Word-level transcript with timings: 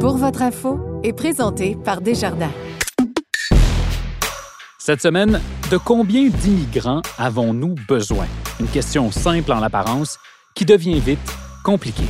Pour 0.00 0.16
votre 0.16 0.40
info 0.40 0.80
est 1.04 1.12
présenté 1.12 1.76
par 1.84 2.00
Desjardins. 2.00 2.50
Cette 4.78 5.02
semaine, 5.02 5.38
de 5.70 5.76
combien 5.76 6.30
d'immigrants 6.30 7.02
avons-nous 7.18 7.74
besoin? 7.86 8.24
Une 8.60 8.66
question 8.66 9.10
simple 9.10 9.52
en 9.52 9.60
apparence 9.60 10.18
qui 10.54 10.64
devient 10.64 11.00
vite 11.00 11.18
compliquée. 11.62 12.08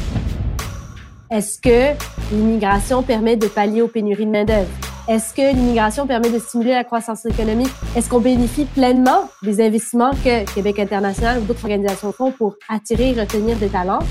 Est-ce 1.32 1.58
que 1.60 1.98
l'immigration 2.32 3.02
permet 3.02 3.36
de 3.36 3.48
pallier 3.48 3.82
aux 3.82 3.88
pénuries 3.88 4.26
de 4.26 4.30
main-d'œuvre? 4.30 4.70
Est-ce 5.08 5.34
que 5.34 5.52
l'immigration 5.52 6.06
permet 6.06 6.30
de 6.30 6.38
stimuler 6.38 6.74
la 6.74 6.84
croissance 6.84 7.26
économique? 7.26 7.72
Est-ce 7.96 8.08
qu'on 8.08 8.20
bénéficie 8.20 8.66
pleinement 8.66 9.28
des 9.42 9.60
investissements 9.60 10.12
que 10.12 10.48
Québec 10.54 10.78
international 10.78 11.40
ou 11.40 11.44
d'autres 11.44 11.64
organisations 11.64 12.12
font 12.12 12.30
pour 12.30 12.54
attirer 12.68 13.10
et 13.10 13.20
retenir 13.20 13.56
des 13.56 13.68
talents? 13.68 14.04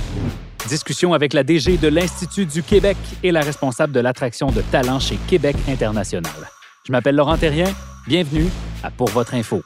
Discussion 0.69 1.15
avec 1.15 1.33
la 1.33 1.43
DG 1.43 1.77
de 1.77 1.87
l'Institut 1.87 2.45
du 2.45 2.61
Québec 2.61 2.95
et 3.23 3.31
la 3.31 3.41
responsable 3.41 3.91
de 3.91 3.99
l'attraction 3.99 4.51
de 4.51 4.61
talents 4.61 4.99
chez 4.99 5.17
Québec 5.27 5.55
international. 5.67 6.31
Je 6.85 6.91
m'appelle 6.91 7.15
Laurent 7.15 7.37
Terrien. 7.37 7.73
Bienvenue 8.07 8.45
à 8.83 8.91
Pour 8.91 9.09
votre 9.09 9.33
info. 9.33 9.63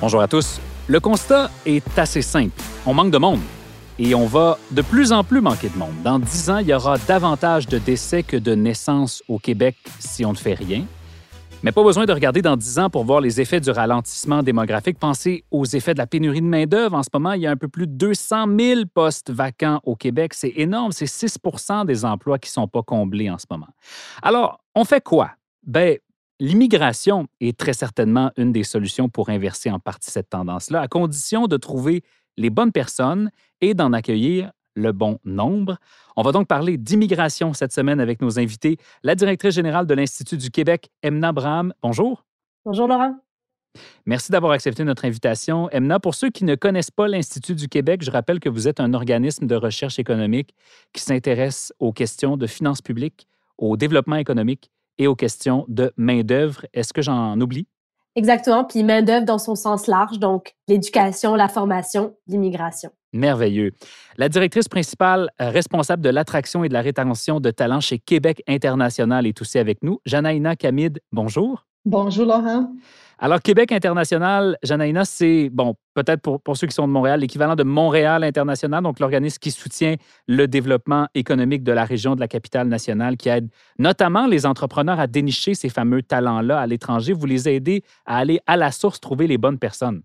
Bonjour 0.00 0.22
à 0.22 0.26
tous. 0.26 0.58
Le 0.88 1.00
constat 1.00 1.50
est 1.66 1.98
assez 1.98 2.22
simple. 2.22 2.58
On 2.86 2.94
manque 2.94 3.10
de 3.10 3.18
monde. 3.18 3.40
Et 4.02 4.14
on 4.14 4.24
va 4.24 4.56
de 4.70 4.80
plus 4.80 5.12
en 5.12 5.24
plus 5.24 5.42
manquer 5.42 5.68
de 5.68 5.76
monde. 5.76 5.92
Dans 6.02 6.18
dix 6.18 6.48
ans, 6.48 6.56
il 6.56 6.68
y 6.68 6.72
aura 6.72 6.96
davantage 6.96 7.66
de 7.66 7.76
décès 7.76 8.22
que 8.22 8.38
de 8.38 8.54
naissances 8.54 9.22
au 9.28 9.38
Québec 9.38 9.76
si 9.98 10.24
on 10.24 10.32
ne 10.32 10.38
fait 10.38 10.54
rien. 10.54 10.86
Mais 11.62 11.70
pas 11.70 11.84
besoin 11.84 12.06
de 12.06 12.12
regarder 12.14 12.40
dans 12.40 12.56
dix 12.56 12.78
ans 12.78 12.88
pour 12.88 13.04
voir 13.04 13.20
les 13.20 13.42
effets 13.42 13.60
du 13.60 13.68
ralentissement 13.70 14.42
démographique. 14.42 14.98
Pensez 14.98 15.44
aux 15.50 15.66
effets 15.66 15.92
de 15.92 15.98
la 15.98 16.06
pénurie 16.06 16.40
de 16.40 16.46
main-d'œuvre. 16.46 16.96
En 16.96 17.02
ce 17.02 17.10
moment, 17.12 17.32
il 17.32 17.42
y 17.42 17.46
a 17.46 17.50
un 17.50 17.58
peu 17.58 17.68
plus 17.68 17.86
de 17.86 17.92
200 17.92 18.46
000 18.58 18.80
postes 18.86 19.30
vacants 19.30 19.82
au 19.84 19.96
Québec. 19.96 20.32
C'est 20.32 20.54
énorme. 20.56 20.92
C'est 20.92 21.04
6% 21.04 21.84
des 21.84 22.06
emplois 22.06 22.38
qui 22.38 22.48
ne 22.48 22.52
sont 22.52 22.68
pas 22.68 22.82
comblés 22.82 23.28
en 23.28 23.36
ce 23.36 23.44
moment. 23.50 23.68
Alors, 24.22 24.60
on 24.74 24.86
fait 24.86 25.04
quoi? 25.04 25.32
Ben, 25.66 25.98
L'immigration 26.42 27.26
est 27.42 27.54
très 27.54 27.74
certainement 27.74 28.32
une 28.38 28.50
des 28.50 28.64
solutions 28.64 29.10
pour 29.10 29.28
inverser 29.28 29.70
en 29.70 29.78
partie 29.78 30.10
cette 30.10 30.30
tendance-là, 30.30 30.80
à 30.80 30.88
condition 30.88 31.46
de 31.46 31.58
trouver 31.58 32.02
les 32.40 32.50
bonnes 32.50 32.72
personnes 32.72 33.30
et 33.60 33.74
d'en 33.74 33.92
accueillir 33.92 34.50
le 34.74 34.92
bon 34.92 35.18
nombre. 35.24 35.76
On 36.16 36.22
va 36.22 36.32
donc 36.32 36.48
parler 36.48 36.78
d'immigration 36.78 37.52
cette 37.52 37.72
semaine 37.72 38.00
avec 38.00 38.22
nos 38.22 38.38
invités, 38.38 38.78
la 39.02 39.14
directrice 39.14 39.54
générale 39.54 39.86
de 39.86 39.94
l'Institut 39.94 40.38
du 40.38 40.50
Québec, 40.50 40.90
Emna 41.02 41.32
Braham. 41.32 41.74
Bonjour. 41.82 42.24
Bonjour 42.64 42.88
Laurent. 42.88 43.14
Merci 44.06 44.32
d'avoir 44.32 44.52
accepté 44.52 44.82
notre 44.84 45.04
invitation. 45.04 45.68
Emna, 45.70 46.00
pour 46.00 46.14
ceux 46.14 46.30
qui 46.30 46.44
ne 46.44 46.54
connaissent 46.54 46.90
pas 46.90 47.08
l'Institut 47.08 47.54
du 47.54 47.68
Québec, 47.68 48.02
je 48.02 48.10
rappelle 48.10 48.40
que 48.40 48.48
vous 48.48 48.66
êtes 48.66 48.80
un 48.80 48.94
organisme 48.94 49.46
de 49.46 49.54
recherche 49.54 49.98
économique 49.98 50.54
qui 50.92 51.02
s'intéresse 51.02 51.72
aux 51.78 51.92
questions 51.92 52.36
de 52.36 52.46
finances 52.46 52.82
publiques, 52.82 53.28
au 53.58 53.76
développement 53.76 54.16
économique 54.16 54.70
et 54.98 55.06
aux 55.06 55.14
questions 55.14 55.66
de 55.68 55.92
main-d'œuvre. 55.96 56.66
Est-ce 56.72 56.92
que 56.92 57.02
j'en 57.02 57.38
oublie? 57.40 57.68
Exactement. 58.20 58.64
Puis 58.64 58.84
main-d'œuvre 58.84 59.24
dans 59.24 59.38
son 59.38 59.54
sens 59.54 59.86
large, 59.86 60.18
donc 60.18 60.54
l'éducation, 60.68 61.36
la 61.36 61.48
formation, 61.48 62.14
l'immigration. 62.26 62.90
Merveilleux. 63.14 63.72
La 64.18 64.28
directrice 64.28 64.68
principale 64.68 65.30
euh, 65.40 65.48
responsable 65.48 66.02
de 66.02 66.10
l'attraction 66.10 66.62
et 66.62 66.68
de 66.68 66.74
la 66.74 66.82
rétention 66.82 67.40
de 67.40 67.50
talents 67.50 67.80
chez 67.80 67.98
Québec 67.98 68.42
International 68.46 69.26
est 69.26 69.40
aussi 69.40 69.58
avec 69.58 69.82
nous. 69.82 70.00
Janaïna 70.04 70.54
Kamid, 70.54 71.00
bonjour. 71.12 71.64
Bonjour 71.84 72.26
Laurent. 72.26 72.72
Alors, 73.22 73.40
Québec 73.42 73.70
International, 73.72 74.56
Janaïna, 74.62 75.04
c'est, 75.04 75.50
bon, 75.50 75.74
peut-être 75.94 76.22
pour, 76.22 76.40
pour, 76.40 76.56
ceux 76.56 76.66
qui 76.66 76.74
sont 76.74 76.86
de 76.86 76.92
Montréal, 76.92 77.20
l'équivalent 77.20 77.54
de 77.54 77.62
Montréal 77.62 78.24
International, 78.24 78.82
donc 78.82 78.98
l'organisme 78.98 79.38
qui 79.38 79.50
soutient 79.50 79.96
le 80.26 80.48
développement 80.48 81.06
économique 81.14 81.62
de 81.62 81.72
la 81.72 81.84
région 81.84 82.14
de 82.14 82.20
la 82.20 82.28
capitale 82.28 82.68
nationale, 82.68 83.18
qui 83.18 83.28
aide 83.28 83.48
notamment 83.78 84.26
les 84.26 84.46
entrepreneurs 84.46 84.98
à 84.98 85.06
dénicher 85.06 85.54
ces 85.54 85.68
fameux 85.68 86.02
talents-là 86.02 86.58
à 86.58 86.66
l'étranger. 86.66 87.12
Vous 87.12 87.26
les 87.26 87.46
aidez 87.48 87.82
à 88.06 88.16
aller 88.18 88.40
à 88.46 88.56
la 88.56 88.72
source 88.72 89.00
trouver 89.00 89.26
les 89.26 89.36
bonnes 89.36 89.58
personnes. 89.58 90.02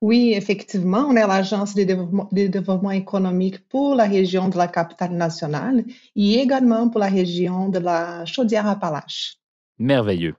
Oui, 0.00 0.32
effectivement, 0.34 1.06
on 1.08 1.16
est 1.16 1.26
l'Agence 1.26 1.74
de 1.74 1.82
développement, 1.84 2.28
de 2.32 2.46
développement, 2.46 2.92
économique 2.92 3.68
pour 3.68 3.94
la 3.94 4.04
région 4.04 4.48
de 4.48 4.56
la 4.56 4.68
capitale 4.68 5.12
nationale 5.12 5.84
et 6.16 6.34
également 6.34 6.88
pour 6.88 7.00
la 7.00 7.08
région 7.08 7.68
de 7.68 7.78
la 7.78 8.24
Chaudière-Appalaches. 8.24 9.38
Merveilleux. 9.78 10.34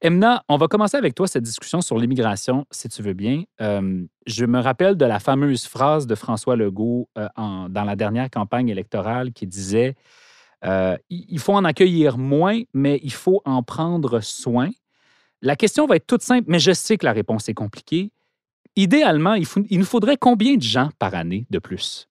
Emna, 0.00 0.44
on 0.48 0.56
va 0.56 0.68
commencer 0.68 0.96
avec 0.96 1.14
toi 1.14 1.26
cette 1.26 1.42
discussion 1.42 1.80
sur 1.80 1.98
l'immigration, 1.98 2.66
si 2.70 2.88
tu 2.88 3.02
veux 3.02 3.14
bien. 3.14 3.44
Euh, 3.60 4.04
je 4.26 4.44
me 4.44 4.60
rappelle 4.60 4.96
de 4.96 5.04
la 5.04 5.18
fameuse 5.18 5.66
phrase 5.66 6.06
de 6.06 6.14
François 6.14 6.56
Legault 6.56 7.08
euh, 7.18 7.28
dans 7.36 7.84
la 7.84 7.96
dernière 7.96 8.30
campagne 8.30 8.68
électorale 8.68 9.32
qui 9.32 9.46
disait 9.46 9.96
euh, 10.64 10.96
Il 11.10 11.38
faut 11.38 11.54
en 11.54 11.64
accueillir 11.64 12.18
moins, 12.18 12.60
mais 12.74 13.00
il 13.02 13.12
faut 13.12 13.42
en 13.44 13.62
prendre 13.62 14.20
soin. 14.20 14.70
La 15.42 15.56
question 15.56 15.86
va 15.86 15.96
être 15.96 16.06
toute 16.06 16.22
simple, 16.22 16.44
mais 16.48 16.58
je 16.58 16.72
sais 16.72 16.96
que 16.96 17.06
la 17.06 17.12
réponse 17.12 17.48
est 17.48 17.54
compliquée. 17.54 18.12
Idéalement, 18.76 19.34
il, 19.34 19.46
il 19.70 19.78
nous 19.78 19.84
faudrait 19.84 20.16
combien 20.16 20.56
de 20.56 20.62
gens 20.62 20.90
par 20.98 21.14
année 21.14 21.46
de 21.50 21.58
plus? 21.58 22.08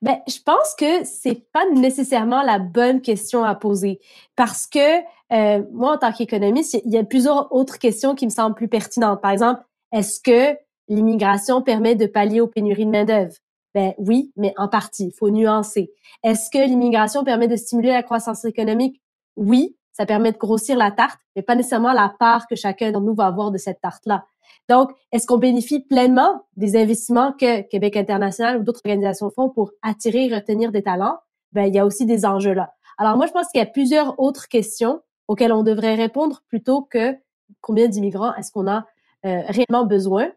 Ben, 0.00 0.18
je 0.28 0.38
pense 0.44 0.74
que 0.78 1.04
c'est 1.04 1.50
pas 1.52 1.68
nécessairement 1.74 2.42
la 2.42 2.58
bonne 2.58 3.00
question 3.00 3.42
à 3.42 3.54
poser 3.54 3.98
parce 4.36 4.66
que 4.66 5.00
euh, 5.32 5.62
moi, 5.72 5.94
en 5.94 5.98
tant 5.98 6.12
qu'économiste, 6.12 6.80
il 6.84 6.92
y 6.92 6.98
a 6.98 7.04
plusieurs 7.04 7.52
autres 7.52 7.78
questions 7.78 8.14
qui 8.14 8.24
me 8.24 8.30
semblent 8.30 8.54
plus 8.54 8.68
pertinentes. 8.68 9.20
Par 9.20 9.32
exemple, 9.32 9.62
est-ce 9.92 10.20
que 10.20 10.56
l'immigration 10.88 11.62
permet 11.62 11.94
de 11.94 12.06
pallier 12.06 12.40
aux 12.40 12.46
pénuries 12.46 12.86
de 12.86 12.90
main-d'œuvre? 12.90 13.34
Ben 13.74 13.94
oui, 13.98 14.32
mais 14.36 14.54
en 14.56 14.68
partie. 14.68 15.08
Il 15.08 15.12
faut 15.12 15.30
nuancer. 15.30 15.92
Est-ce 16.22 16.50
que 16.50 16.58
l'immigration 16.58 17.24
permet 17.24 17.48
de 17.48 17.56
stimuler 17.56 17.90
la 17.90 18.02
croissance 18.02 18.44
économique? 18.44 19.02
Oui, 19.36 19.76
ça 19.92 20.06
permet 20.06 20.32
de 20.32 20.38
grossir 20.38 20.76
la 20.76 20.90
tarte, 20.90 21.18
mais 21.34 21.42
pas 21.42 21.56
nécessairement 21.56 21.92
la 21.92 22.14
part 22.18 22.46
que 22.46 22.54
chacun 22.54 22.92
d'entre 22.92 23.04
nous 23.04 23.14
va 23.14 23.26
avoir 23.26 23.50
de 23.50 23.58
cette 23.58 23.80
tarte-là. 23.80 24.24
Donc, 24.68 24.90
est-ce 25.12 25.26
qu'on 25.26 25.38
bénéficie 25.38 25.80
pleinement 25.80 26.46
des 26.56 26.76
investissements 26.76 27.32
que 27.32 27.62
Québec 27.62 27.96
international 27.96 28.58
ou 28.58 28.62
d'autres 28.62 28.80
organisations 28.84 29.30
font 29.30 29.48
pour 29.48 29.72
attirer 29.82 30.26
et 30.26 30.34
retenir 30.34 30.72
des 30.72 30.82
talents? 30.82 31.18
Ben, 31.52 31.64
il 31.64 31.74
y 31.74 31.78
a 31.78 31.86
aussi 31.86 32.06
des 32.06 32.26
enjeux 32.26 32.52
là. 32.52 32.72
Alors, 32.98 33.16
moi, 33.16 33.26
je 33.26 33.32
pense 33.32 33.46
qu'il 33.48 33.60
y 33.60 33.62
a 33.62 33.66
plusieurs 33.66 34.18
autres 34.18 34.48
questions 34.48 35.00
auxquelles 35.28 35.52
on 35.52 35.62
devrait 35.62 35.94
répondre 35.94 36.42
plutôt 36.48 36.82
que 36.82 37.16
combien 37.60 37.88
d'immigrants 37.88 38.34
est-ce 38.34 38.50
qu'on 38.50 38.66
a 38.66 38.86
euh, 39.24 39.42
réellement 39.48 39.86
besoin? 39.86 40.30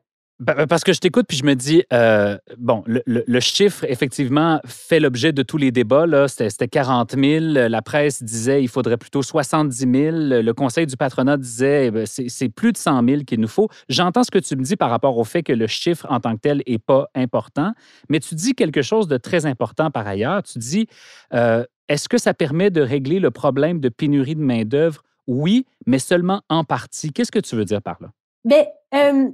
Parce 0.70 0.84
que 0.84 0.94
je 0.94 1.00
t'écoute 1.00 1.26
puis 1.28 1.38
je 1.38 1.46
me 1.46 1.56
dis, 1.56 1.84
euh, 1.94 2.38
bon, 2.58 2.84
le, 2.88 3.40
chiffre, 3.40 3.86
effectivement, 3.88 4.60
fait 4.66 5.00
l'objet 5.00 5.32
de 5.32 5.44
tous 5.44 5.58
les 5.58 5.72
débats. 5.72 6.06
C'était 6.28 6.68
40 6.68 7.16
000. 7.18 7.46
La 7.70 7.82
presse 7.82 8.24
disait 8.24 8.60
qu'il 8.60 8.70
faudrait 8.70 8.98
plutôt 8.98 9.22
70 9.22 9.78
000. 9.78 9.92
Le 9.94 10.52
conseil 10.52 10.88
du 10.88 10.98
patronat 10.98 11.38
disait 11.38 11.88
eh 11.88 11.92
ben, 11.92 12.06
c'est 12.06 12.50
plus 12.50 12.72
de 12.72 12.78
100 12.78 13.06
000 13.08 13.24
qu'il 13.24 13.40
nous 13.40 13.48
faut. 13.48 13.70
J'entends 13.90 14.24
ce 14.24 14.32
que 14.32 14.40
tu 14.40 14.56
me 14.56 14.64
dis 14.64 14.76
par 14.76 14.90
rapport 14.90 15.18
au 15.18 15.24
fait 15.24 15.44
que 15.44 15.54
le 15.54 15.68
chiffre 15.68 16.06
en 16.10 16.20
tant 16.20 16.36
que 16.36 16.42
tel 16.42 16.64
n'est 16.68 16.78
pas 16.80 17.10
important, 17.16 17.74
mais 18.10 18.20
tu 18.20 18.36
dis 18.36 18.54
quelque 18.56 18.82
chose 18.82 19.08
de 19.08 19.18
très 19.18 19.46
important 19.46 19.92
par 19.92 20.08
ailleurs. 20.08 20.44
Tu 20.44 20.60
dis, 20.60 20.88
euh, 21.34 21.64
est-ce 21.88 22.10
que 22.10 22.18
ça 22.18 22.34
permet 22.34 22.70
de 22.70 22.82
régler 22.82 23.20
le 23.20 23.32
problème 23.32 23.80
de 23.80 23.90
pénurie 23.90 24.36
de 24.36 24.42
main-d'œuvre? 24.42 25.04
Oui, 25.28 25.66
mais 25.86 26.00
seulement 26.00 26.42
en 26.50 26.64
partie. 26.64 27.12
Qu'est-ce 27.12 27.32
que 27.32 27.40
tu 27.40 27.56
veux 27.56 27.66
dire 27.66 27.82
par 27.82 27.98
là? 28.02 28.10
Bien, 28.44 28.66
euh, 28.96 29.30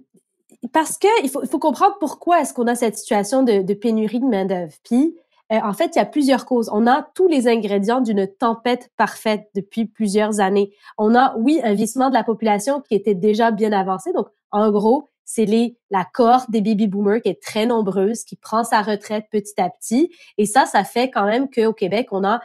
parce 0.74 0.98
que 0.98 1.08
il 1.24 1.30
faut, 1.30 1.44
il 1.44 1.50
faut 1.50 1.60
comprendre 1.60 1.96
pourquoi 2.00 2.42
est-ce 2.42 2.54
qu'on 2.54 2.68
a 2.68 2.76
cette 2.76 2.98
situation 2.98 3.44
de, 3.44 3.62
de 3.62 3.74
pénurie 3.74 4.20
de 4.20 4.26
main 4.26 4.46
d'œuvre. 4.46 4.74
Puis, 4.84 5.16
euh, 5.52 5.60
en 5.64 5.74
fait, 5.74 5.96
il 5.96 6.00
y 6.00 6.02
a 6.02 6.06
plusieurs 6.06 6.46
causes. 6.46 6.70
On 6.74 6.88
a 6.88 7.08
tous 7.16 7.28
les 7.28 7.48
ingrédients 7.48 8.02
d'une 8.02 8.28
tempête 8.28 8.90
parfaite 8.98 9.50
depuis 9.56 9.86
plusieurs 9.86 10.40
années. 10.40 10.72
On 10.98 11.16
a, 11.16 11.36
oui, 11.38 11.62
un 11.64 11.74
vieillissement 11.74 12.10
de 12.10 12.14
la 12.14 12.24
population 12.24 12.82
qui 12.82 12.96
était 12.96 13.16
déjà 13.16 13.52
bien 13.52 13.72
avancé. 13.72 14.12
Donc, 14.14 14.28
en 14.52 14.72
gros, 14.72 15.10
c'est 15.24 15.46
les 15.46 15.78
la 15.90 16.06
cohorte 16.06 16.52
des 16.52 16.62
baby 16.62 16.88
boomers 16.88 17.22
qui 17.22 17.30
est 17.30 17.42
très 17.42 17.66
nombreuse, 17.66 18.24
qui 18.24 18.36
prend 18.36 18.64
sa 18.64 18.82
retraite 18.82 19.26
petit 19.32 19.60
à 19.60 19.70
petit. 19.70 20.12
Et 20.38 20.46
ça, 20.46 20.66
ça 20.66 20.84
fait 20.84 21.10
quand 21.10 21.26
même 21.26 21.50
qu'au 21.50 21.74
Québec, 21.74 22.08
on 22.12 22.24
a 22.24 22.42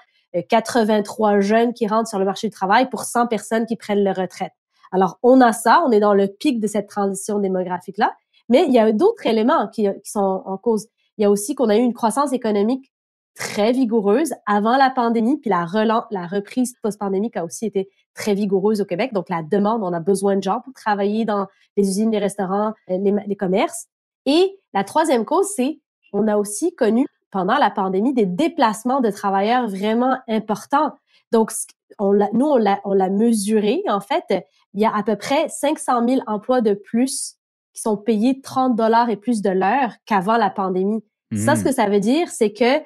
83 0.48 1.40
jeunes 1.40 1.74
qui 1.74 1.86
rentrent 1.86 2.08
sur 2.08 2.18
le 2.18 2.24
marché 2.24 2.48
du 2.48 2.52
travail 2.52 2.88
pour 2.88 3.04
100 3.04 3.26
personnes 3.26 3.66
qui 3.66 3.76
prennent 3.76 4.02
leur 4.02 4.16
retraite. 4.16 4.52
Alors, 4.92 5.18
on 5.22 5.40
a 5.40 5.52
ça, 5.52 5.82
on 5.86 5.90
est 5.90 6.00
dans 6.00 6.14
le 6.14 6.28
pic 6.28 6.60
de 6.60 6.66
cette 6.66 6.88
transition 6.88 7.38
démographique-là, 7.38 8.14
mais 8.48 8.66
il 8.66 8.72
y 8.72 8.78
a 8.78 8.92
d'autres 8.92 9.26
éléments 9.26 9.68
qui, 9.68 9.88
qui 10.04 10.10
sont 10.10 10.42
en 10.44 10.56
cause. 10.56 10.86
Il 11.18 11.22
y 11.22 11.24
a 11.24 11.30
aussi 11.30 11.54
qu'on 11.54 11.68
a 11.68 11.76
eu 11.76 11.80
une 11.80 11.94
croissance 11.94 12.32
économique 12.32 12.92
très 13.34 13.72
vigoureuse 13.72 14.34
avant 14.46 14.76
la 14.76 14.90
pandémie, 14.90 15.38
puis 15.38 15.50
la, 15.50 15.64
relance, 15.64 16.04
la 16.10 16.26
reprise 16.26 16.74
post-pandémique 16.82 17.36
a 17.36 17.44
aussi 17.44 17.66
été 17.66 17.88
très 18.14 18.34
vigoureuse 18.34 18.80
au 18.80 18.84
Québec. 18.84 19.12
Donc, 19.14 19.28
la 19.28 19.42
demande, 19.42 19.82
on 19.82 19.92
a 19.92 20.00
besoin 20.00 20.36
de 20.36 20.42
gens 20.42 20.60
pour 20.60 20.74
travailler 20.74 21.24
dans 21.24 21.46
les 21.76 21.88
usines, 21.88 22.10
les 22.10 22.18
restaurants, 22.18 22.74
euh, 22.90 22.98
les, 22.98 23.14
les 23.26 23.36
commerces. 23.36 23.86
Et 24.26 24.58
la 24.74 24.84
troisième 24.84 25.24
cause, 25.24 25.46
c'est 25.56 25.80
on 26.12 26.28
a 26.28 26.36
aussi 26.36 26.74
connu 26.74 27.06
pendant 27.30 27.56
la 27.56 27.70
pandémie 27.70 28.12
des 28.12 28.26
déplacements 28.26 29.00
de 29.00 29.10
travailleurs 29.10 29.66
vraiment 29.66 30.18
importants. 30.28 30.92
Donc, 31.32 31.50
on 31.98 32.12
nous, 32.32 32.46
on 32.84 32.92
l'a 32.94 33.10
mesuré. 33.10 33.82
En 33.88 34.00
fait, 34.00 34.46
il 34.74 34.80
y 34.80 34.84
a 34.84 34.94
à 34.94 35.02
peu 35.02 35.16
près 35.16 35.48
500 35.48 36.08
000 36.08 36.20
emplois 36.26 36.60
de 36.60 36.74
plus 36.74 37.36
qui 37.74 37.80
sont 37.80 37.96
payés 37.96 38.40
30 38.40 38.76
dollars 38.76 39.10
et 39.10 39.16
plus 39.16 39.42
de 39.42 39.50
l'heure 39.50 39.92
qu'avant 40.06 40.36
la 40.36 40.50
pandémie. 40.50 41.02
Ça, 41.34 41.56
ce 41.56 41.62
mmh. 41.62 41.64
que 41.64 41.72
ça 41.72 41.88
veut 41.88 42.00
dire, 42.00 42.28
c'est 42.28 42.52
que 42.52 42.82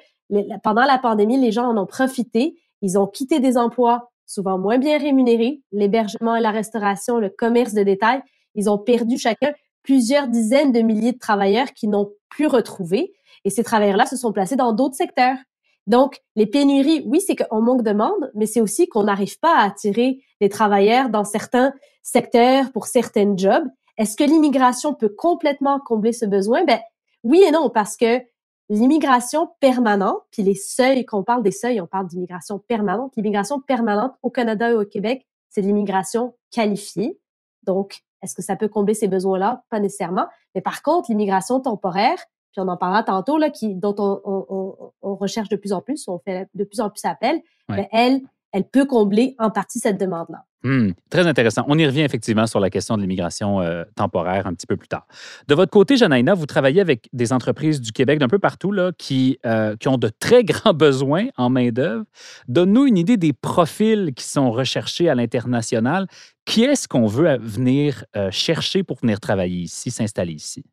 pendant 0.63 0.85
la 0.85 0.99
pandémie, 0.99 1.39
les 1.39 1.53
gens 1.53 1.67
en 1.67 1.77
ont 1.77 1.87
profité. 1.87 2.61
Ils 2.83 2.99
ont 2.99 3.07
quitté 3.07 3.41
des 3.41 3.57
emplois 3.57 4.11
souvent 4.27 4.59
moins 4.59 4.79
bien 4.79 4.99
rémunérés, 4.99 5.63
l'hébergement 5.73 6.37
et 6.37 6.41
la 6.41 6.51
restauration, 6.51 7.19
le 7.19 7.31
commerce 7.31 7.75
de 7.75 7.83
détail. 7.83 8.21
Ils 8.55 8.69
ont 8.69 8.79
perdu 8.79 9.19
chacun 9.19 9.53
plusieurs 9.83 10.29
dizaines 10.29 10.73
de 10.73 10.81
milliers 10.81 11.13
de 11.13 11.19
travailleurs 11.19 11.73
qui 11.73 11.87
n'ont 11.87 12.11
plus 12.29 12.47
retrouvé. 12.47 13.15
Et 13.45 13.51
ces 13.51 13.63
travailleurs-là 13.63 14.07
se 14.07 14.17
sont 14.17 14.33
placés 14.33 14.57
dans 14.57 14.73
d'autres 14.73 14.97
secteurs. 14.97 15.37
Donc, 15.87 16.21
les 16.35 16.47
pénuries, 16.47 17.05
oui, 17.07 17.21
c'est 17.21 17.37
qu'on 17.37 17.61
manque 17.61 17.83
de 17.83 17.91
demande, 17.91 18.31
mais 18.35 18.47
c'est 18.47 18.61
aussi 18.61 18.89
qu'on 18.89 19.05
n'arrive 19.05 19.39
pas 19.39 19.57
à 19.57 19.67
attirer 19.67 20.21
les 20.41 20.49
travailleurs 20.49 21.11
dans 21.11 21.25
certains 21.25 21.73
secteurs 22.03 22.73
pour 22.73 22.87
certains 22.87 23.37
jobs. 23.37 23.67
Est-ce 23.97 24.17
que 24.17 24.25
l'immigration 24.25 24.95
peut 24.95 25.09
complètement 25.09 25.81
combler 25.81 26.13
ce 26.13 26.27
besoin? 26.27 26.65
Ben, 26.65 26.81
oui 27.25 27.43
et 27.47 27.51
non, 27.51 27.71
parce 27.71 27.97
que 27.97 28.21
l'immigration 28.69 29.49
permanente, 29.61 30.23
puis 30.31 30.43
les 30.43 30.55
seuils, 30.55 31.05
qu'on 31.05 31.23
parle 31.23 31.43
des 31.43 31.53
seuils, 31.53 31.81
on 31.81 31.87
parle 31.87 32.09
d'immigration 32.09 32.59
permanente. 32.59 33.13
L'immigration 33.17 33.61
permanente 33.61 34.13
au 34.23 34.31
Canada 34.31 34.71
et 34.71 34.75
au 34.75 34.85
Québec, 34.85 35.27
c'est 35.49 35.63
l'immigration 35.63 36.35
qualifiée. 36.51 37.19
Donc, 37.63 38.03
est-ce 38.23 38.35
que 38.35 38.43
ça 38.43 38.57
peut 38.57 38.69
combler 38.69 38.95
ces 38.95 39.09
besoins-là? 39.09 39.65
Pas 39.71 39.79
nécessairement. 39.79 40.27
Mais 40.55 40.61
par 40.61 40.83
contre, 40.83 41.11
l'immigration 41.11 41.61
temporaire, 41.61 42.19
puis 42.57 42.65
on 42.67 42.69
en 42.71 42.79
parlera 42.79 43.03
tantôt, 43.03 43.37
là, 43.37 43.51
qui, 43.51 43.75
dont 43.75 43.95
on, 43.99 45.15
recherche 45.15 45.51
de 45.51 45.57
plus 45.57 45.75
en 45.75 45.83
plus, 45.83 46.09
on 46.09 46.19
fait 46.19 46.49
de 46.55 46.65
plus 46.65 46.81
en 46.81 46.89
plus 46.89 47.05
appel, 47.05 47.41
elle, 47.93 48.21
elle 48.53 48.65
peut 48.65 48.87
combler 48.87 49.35
en 49.39 49.51
partie 49.51 49.79
cette 49.79 50.01
demande-là. 50.01 50.45
Hmm, 50.63 50.93
très 51.11 51.27
intéressant. 51.27 51.65
On 51.69 51.79
y 51.79 51.87
revient 51.87 52.01
effectivement 52.01 52.47
sur 52.47 52.59
la 52.59 52.71
question 52.71 52.97
de 52.97 53.03
l'immigration 53.03 53.61
euh, 53.61 53.85
temporaire 53.95 54.47
un 54.47 54.55
petit 54.55 54.67
peu 54.67 54.77
plus 54.77 54.89
tard. 54.89 55.07
De 55.49 55.55
votre 55.55 55.71
côté, 55.71 55.99
Janaïna, 55.99 56.33
vous 56.33 56.47
travaillez 56.47 56.81
avec 56.81 57.09
des 57.13 57.33
entreprises 57.33 57.81
du 57.81 57.93
Québec 57.93 58.19
d'un 58.19 58.29
peu 58.29 58.39
partout 58.39 58.73
là, 58.73 58.93
qui, 58.97 59.39
euh, 59.45 59.77
qui 59.77 59.89
ont 59.89 59.99
de 59.99 60.09
très 60.09 60.43
grands 60.45 60.75
besoins 60.75 61.27
en 61.37 61.51
main-d'œuvre. 61.51 62.05
Donne-nous 62.49 62.87
une 62.87 62.97
idée 62.97 63.19
des 63.19 63.35
profils 63.35 64.13
qui 64.15 64.25
sont 64.25 64.51
recherchés 64.51 65.11
à 65.11 65.15
l'international. 65.15 66.07
Qui 66.47 66.65
est-ce 66.65 66.89
qu'on 66.89 67.07
veut 67.07 67.37
venir 67.37 68.05
euh, 68.17 68.31
chercher 68.31 68.83
pour 68.83 68.99
venir 69.01 69.21
travailler 69.21 69.61
ici, 69.61 69.91
s'installer 69.91 70.33
ici? 70.33 70.65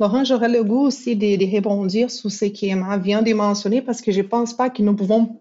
Laurent, 0.00 0.24
j'aurais 0.24 0.48
le 0.48 0.64
goût 0.64 0.80
aussi 0.80 1.14
de, 1.14 1.36
de 1.36 1.54
rebondir 1.54 2.10
sur 2.10 2.32
ce 2.32 2.46
qu'Emma 2.46 2.96
vient 2.96 3.22
de 3.22 3.32
mentionner 3.34 3.82
parce 3.82 4.00
que 4.00 4.10
je 4.10 4.22
ne 4.22 4.26
pense 4.26 4.54
pas 4.54 4.70
que 4.70 4.82
nous 4.82 4.96
pouvons 4.96 5.40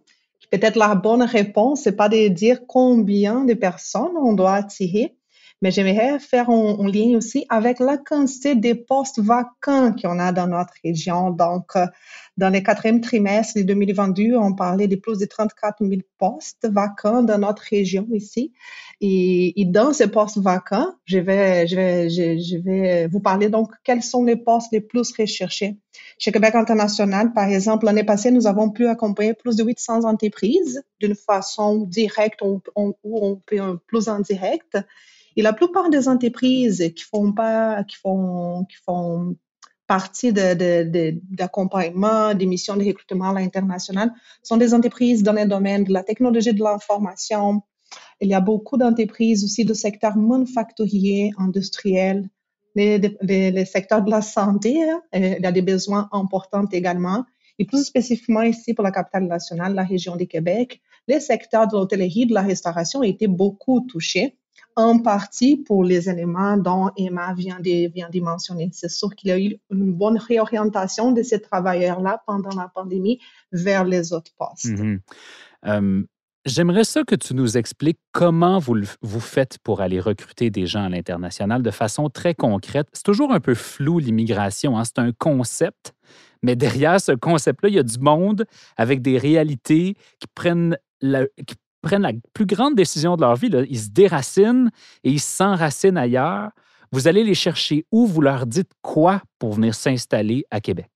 Peut-être 0.51 0.77
la 0.77 0.95
bonne 0.95 1.21
réponse, 1.21 1.81
c'est 1.81 1.95
pas 1.95 2.09
de 2.09 2.27
dire 2.27 2.65
combien 2.65 3.45
de 3.45 3.53
personnes 3.53 4.17
on 4.17 4.33
doit 4.33 4.53
attirer, 4.53 5.15
mais 5.61 5.71
j'aimerais 5.71 6.19
faire 6.19 6.49
un, 6.49 6.87
lien 6.89 7.17
aussi 7.17 7.45
avec 7.49 7.79
la 7.79 7.97
quantité 7.97 8.55
de 8.55 8.73
postes 8.73 9.19
vacants 9.19 9.93
qu'on 9.93 10.19
a 10.19 10.31
dans 10.31 10.47
notre 10.47 10.73
région. 10.83 11.31
Donc, 11.31 11.75
euh, 11.75 11.85
dans 12.37 12.49
le 12.49 12.61
quatrième 12.61 13.01
trimestre 13.01 13.57
de 13.57 13.63
2022, 13.63 14.37
on 14.37 14.53
parlait 14.53 14.87
de 14.87 14.95
plus 14.95 15.17
de 15.17 15.25
34 15.25 15.85
000 15.85 16.01
postes 16.17 16.67
vacants 16.71 17.21
dans 17.21 17.37
notre 17.37 17.63
région 17.63 18.07
ici. 18.13 18.53
Et, 19.01 19.53
dans 19.65 19.91
ces 19.91 20.07
postes 20.07 20.37
vacants, 20.37 20.93
je 21.05 21.19
vais, 21.19 23.07
vous 23.07 23.19
parler 23.19 23.49
donc 23.49 23.71
quels 23.83 24.03
sont 24.03 24.23
les 24.23 24.37
postes 24.37 24.71
les 24.71 24.81
plus 24.81 25.11
recherchés. 25.17 25.77
Chez 26.17 26.31
Québec 26.31 26.55
International, 26.55 27.33
par 27.33 27.49
exemple, 27.49 27.85
l'année 27.85 28.05
passée, 28.05 28.31
nous 28.31 28.47
avons 28.47 28.69
pu 28.69 28.87
accompagner 28.87 29.33
plus 29.33 29.57
de 29.57 29.63
800 29.63 30.05
entreprises 30.05 30.81
d'une 31.01 31.15
façon 31.15 31.79
directe 31.79 32.41
ou, 32.41 32.61
ou, 33.03 33.41
plus 33.87 34.07
en 34.07 34.19
direct. 34.19 34.77
Et 35.39 35.41
la 35.41 35.53
plupart 35.53 35.89
des 35.89 36.09
entreprises 36.09 36.91
qui 36.97 37.05
font 37.05 37.33
partie 39.87 40.33
d'accompagnement, 40.33 42.27
de, 42.27 42.33
de, 42.33 42.37
des 42.39 42.45
missions 42.45 42.75
de 42.75 42.83
recrutement 42.83 43.29
à 43.29 43.33
l'international 43.39 44.11
sont 44.43 44.57
des 44.57 44.73
entreprises 44.73 45.23
dans 45.23 45.31
le 45.31 45.45
domaine 45.45 45.85
de 45.85 45.93
la 45.93 46.03
technologie 46.03 46.53
de 46.53 46.61
l'information. 46.61 47.61
Il 48.19 48.27
y 48.27 48.33
a 48.33 48.41
beaucoup 48.41 48.75
d'entreprises 48.75 49.45
aussi 49.45 49.63
du 49.63 49.73
secteur 49.75 50.17
manufacturier, 50.17 51.31
industriel, 51.37 52.29
les, 52.75 52.97
les, 53.21 53.51
les, 53.51 53.65
secteurs 53.65 54.01
de 54.01 54.11
la 54.11 54.21
santé. 54.21 54.91
Hein, 54.91 55.01
il 55.13 55.41
y 55.41 55.45
a 55.45 55.53
des 55.53 55.61
besoins 55.61 56.09
importants 56.11 56.67
également. 56.69 57.23
Et 57.59 57.65
plus 57.65 57.85
spécifiquement 57.85 58.41
ici 58.41 58.73
pour 58.73 58.83
la 58.83 58.91
capitale 58.91 59.27
nationale, 59.27 59.73
la 59.73 59.85
région 59.85 60.17
du 60.17 60.27
Québec, 60.27 60.81
les 61.07 61.21
secteurs 61.21 61.69
de 61.69 61.77
l'hôtellerie, 61.77 62.25
de 62.25 62.33
la 62.33 62.41
restauration 62.41 62.99
ont 62.99 63.03
été 63.03 63.27
beaucoup 63.27 63.79
touchés 63.87 64.35
en 64.75 64.99
partie 64.99 65.57
pour 65.57 65.83
les 65.83 66.09
éléments 66.09 66.57
dont 66.57 66.89
Emma 66.97 67.33
vient 67.33 67.59
de, 67.59 68.19
mentionner. 68.21 68.69
C'est 68.71 68.89
sûr 68.89 69.13
qu'il 69.15 69.29
y 69.29 69.31
a 69.31 69.39
eu 69.39 69.57
une 69.69 69.93
bonne 69.93 70.17
réorientation 70.17 71.11
de 71.11 71.21
ces 71.21 71.41
travailleurs-là 71.41 72.23
pendant 72.25 72.55
la 72.55 72.69
pandémie 72.73 73.19
vers 73.51 73.83
les 73.83 74.13
autres 74.13 74.31
postes. 74.37 74.67
Mm-hmm. 74.67 74.99
Euh, 75.65 76.03
j'aimerais 76.45 76.85
ça 76.85 77.03
que 77.03 77.15
tu 77.15 77.33
nous 77.33 77.57
expliques 77.57 77.99
comment 78.13 78.59
vous, 78.59 78.77
vous 79.01 79.19
faites 79.19 79.57
pour 79.59 79.81
aller 79.81 79.99
recruter 79.99 80.49
des 80.49 80.65
gens 80.65 80.83
à 80.83 80.89
l'international 80.89 81.61
de 81.61 81.71
façon 81.71 82.09
très 82.09 82.33
concrète. 82.33 82.87
C'est 82.93 83.03
toujours 83.03 83.33
un 83.33 83.39
peu 83.39 83.55
flou, 83.55 83.99
l'immigration. 83.99 84.77
Hein? 84.77 84.85
C'est 84.85 84.99
un 84.99 85.11
concept, 85.11 85.93
mais 86.41 86.55
derrière 86.55 87.01
ce 87.01 87.11
concept-là, 87.11 87.69
il 87.69 87.75
y 87.75 87.79
a 87.79 87.83
du 87.83 87.99
monde 87.99 88.45
avec 88.77 89.01
des 89.01 89.17
réalités 89.17 89.95
qui 90.19 90.27
prennent, 90.33 90.77
la, 91.01 91.25
prennent 91.81 92.01
la 92.01 92.13
plus 92.33 92.45
grande 92.45 92.75
décision 92.75 93.15
de 93.15 93.21
leur 93.21 93.35
vie. 93.35 93.49
Ils 93.69 93.79
se 93.79 93.89
déracinent 93.89 94.69
et 95.03 95.11
ils 95.11 95.19
s'enracinent 95.19 95.97
ailleurs. 95.97 96.49
Vous 96.91 97.07
allez 97.07 97.23
les 97.23 97.35
chercher 97.35 97.85
où? 97.91 98.05
Vous 98.07 98.21
leur 98.21 98.45
dites 98.45 98.71
quoi 98.81 99.21
pour 99.37 99.53
venir 99.53 99.75
s'installer 99.75 100.45
à 100.49 100.59
Québec? 100.59 100.89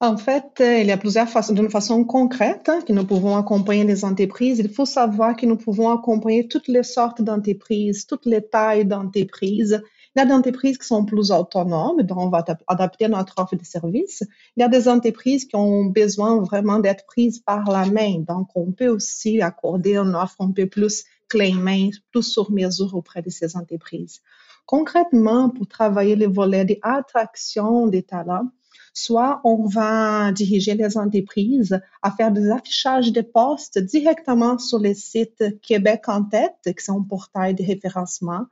En 0.00 0.18
fait, 0.18 0.60
euh, 0.60 0.80
il 0.80 0.86
y 0.88 0.92
a 0.92 0.98
plusieurs 0.98 1.28
façons, 1.28 1.54
d'une 1.54 1.70
façon 1.70 2.04
concrète, 2.04 2.68
hein, 2.68 2.80
que 2.86 2.92
nous 2.92 3.06
pouvons 3.06 3.34
accompagner 3.36 3.84
les 3.84 4.04
entreprises. 4.04 4.58
Il 4.58 4.68
faut 4.68 4.84
savoir 4.84 5.36
que 5.36 5.46
nous 5.46 5.56
pouvons 5.56 5.90
accompagner 5.90 6.48
toutes 6.48 6.68
les 6.68 6.82
sortes 6.82 7.22
d'entreprises, 7.22 8.06
toutes 8.06 8.26
les 8.26 8.42
tailles 8.42 8.84
d'entreprises. 8.84 9.82
Il 10.16 10.20
y 10.20 10.22
a 10.22 10.24
des 10.24 10.32
entreprises 10.32 10.78
qui 10.78 10.86
sont 10.86 11.04
plus 11.04 11.30
autonomes, 11.30 12.00
donc 12.00 12.16
on 12.16 12.30
va 12.30 12.42
adapter 12.68 13.06
notre 13.06 13.34
offre 13.36 13.54
de 13.54 13.62
services. 13.62 14.24
Il 14.56 14.60
y 14.60 14.62
a 14.62 14.68
des 14.68 14.88
entreprises 14.88 15.44
qui 15.44 15.56
ont 15.56 15.84
besoin 15.84 16.40
vraiment 16.40 16.78
d'être 16.78 17.04
prises 17.04 17.38
par 17.38 17.70
la 17.70 17.84
main, 17.84 18.20
donc 18.26 18.48
on 18.54 18.72
peut 18.72 18.88
aussi 18.88 19.42
accorder 19.42 19.98
une 19.98 20.14
offre 20.14 20.36
un 20.38 20.52
peu 20.52 20.66
plus 20.66 21.04
clé 21.28 21.52
main, 21.52 21.90
plus 22.12 22.22
sur 22.22 22.50
mesure 22.50 22.94
auprès 22.94 23.20
de 23.20 23.28
ces 23.28 23.58
entreprises. 23.58 24.22
Concrètement, 24.64 25.50
pour 25.50 25.68
travailler 25.68 26.16
les 26.16 26.26
volets 26.26 26.64
d'attraction 26.64 27.86
des 27.86 28.02
talents, 28.02 28.48
soit 28.94 29.42
on 29.44 29.66
va 29.66 30.32
diriger 30.32 30.74
les 30.76 30.96
entreprises 30.96 31.78
à 32.00 32.10
faire 32.10 32.32
des 32.32 32.48
affichages 32.48 33.12
de 33.12 33.20
postes 33.20 33.78
directement 33.78 34.56
sur 34.56 34.78
les 34.78 34.94
sites 34.94 35.60
Québec 35.60 36.04
en 36.08 36.24
tête, 36.24 36.54
qui 36.64 36.82
sont 36.82 37.00
un 37.00 37.02
portail 37.02 37.54
de 37.54 37.62
référencement, 37.62 38.46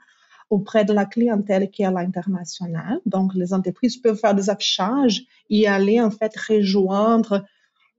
auprès 0.50 0.84
de 0.84 0.92
la 0.92 1.04
clientèle 1.04 1.70
qui 1.70 1.82
est 1.82 1.86
à 1.86 1.90
l'international. 1.90 3.00
Donc, 3.06 3.34
les 3.34 3.52
entreprises 3.52 3.96
peuvent 3.96 4.18
faire 4.18 4.34
des 4.34 4.50
affichages 4.50 5.24
et 5.50 5.66
aller 5.66 6.00
en 6.00 6.10
fait 6.10 6.34
rejoindre 6.36 7.44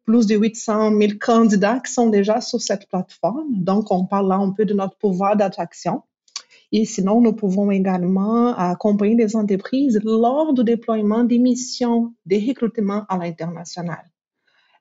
plus 0.06 0.28
de 0.28 0.36
800 0.36 0.98
000 0.98 1.14
candidats 1.20 1.80
qui 1.80 1.92
sont 1.92 2.10
déjà 2.10 2.40
sur 2.42 2.62
cette 2.62 2.88
plateforme. 2.88 3.48
Donc, 3.50 3.92
on 3.92 4.06
parle 4.06 4.28
là 4.30 4.36
un 4.36 4.52
peu 4.52 4.66
de 4.66 4.74
notre 4.74 4.98
pouvoir 4.98 5.36
d'attraction. 5.36 6.04
Et 6.72 6.86
sinon, 6.86 7.22
nous 7.22 7.34
pouvons 7.34 7.72
également 7.72 8.56
accompagner 8.56 9.16
les 9.16 9.36
entreprises 9.36 10.00
lors 10.04 10.54
du 10.54 10.64
déploiement 10.64 11.24
des 11.24 11.40
missions 11.40 12.14
de 12.26 12.36
recrutement 12.48 13.06
à 13.10 13.18
l'international. 13.18 14.04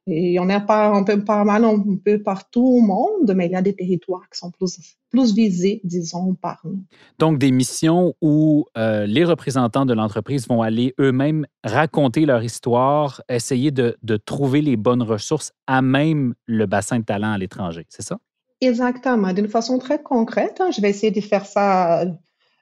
Et 0.06 0.38
en 0.38 0.50
a 0.50 0.61
pas 0.61 0.88
un 0.88 1.02
peu 1.02 1.25
pas 1.25 1.44
mal 1.44 1.64
un 1.64 1.82
peu 2.04 2.23
partout 2.23 2.62
au 2.62 2.80
monde, 2.80 3.32
mais 3.34 3.46
il 3.46 3.52
y 3.52 3.56
a 3.56 3.62
des 3.62 3.75
territoires 3.75 4.28
qui 4.30 4.38
sont 4.38 4.50
plus, 4.50 4.78
plus 5.08 5.34
visés, 5.34 5.80
disons, 5.82 6.34
par 6.34 6.61
nous. 6.64 6.84
Donc, 7.18 7.38
des 7.38 7.50
missions 7.50 8.14
où 8.20 8.66
euh, 8.76 9.06
les 9.06 9.25
représentants 9.25 9.87
de 9.87 9.94
l'entreprise 9.94 10.46
vont 10.46 10.61
aller 10.61 10.94
eux-mêmes 11.00 11.46
raconter 11.62 12.26
leur 12.26 12.42
histoire, 12.42 13.23
essayer 13.30 13.70
de, 13.70 13.96
de 14.02 14.16
trouver 14.18 14.61
les 14.61 14.76
bonnes 14.76 15.02
ressources 15.02 15.52
à 15.66 15.80
même 15.80 16.34
le 16.46 16.66
bassin 16.66 16.99
de 16.99 17.04
talent 17.04 17.32
à 17.32 17.38
l'étranger, 17.38 17.87
c'est 17.88 18.02
ça? 18.02 18.18
Exactement, 18.61 19.32
d'une 19.32 19.49
façon 19.49 19.78
très 19.78 20.02
concrète. 20.02 20.61
Hein, 20.61 20.70
je 20.70 20.80
vais 20.80 20.90
essayer 20.90 21.12
de 21.12 21.20
faire 21.20 21.46
ça 21.46 22.04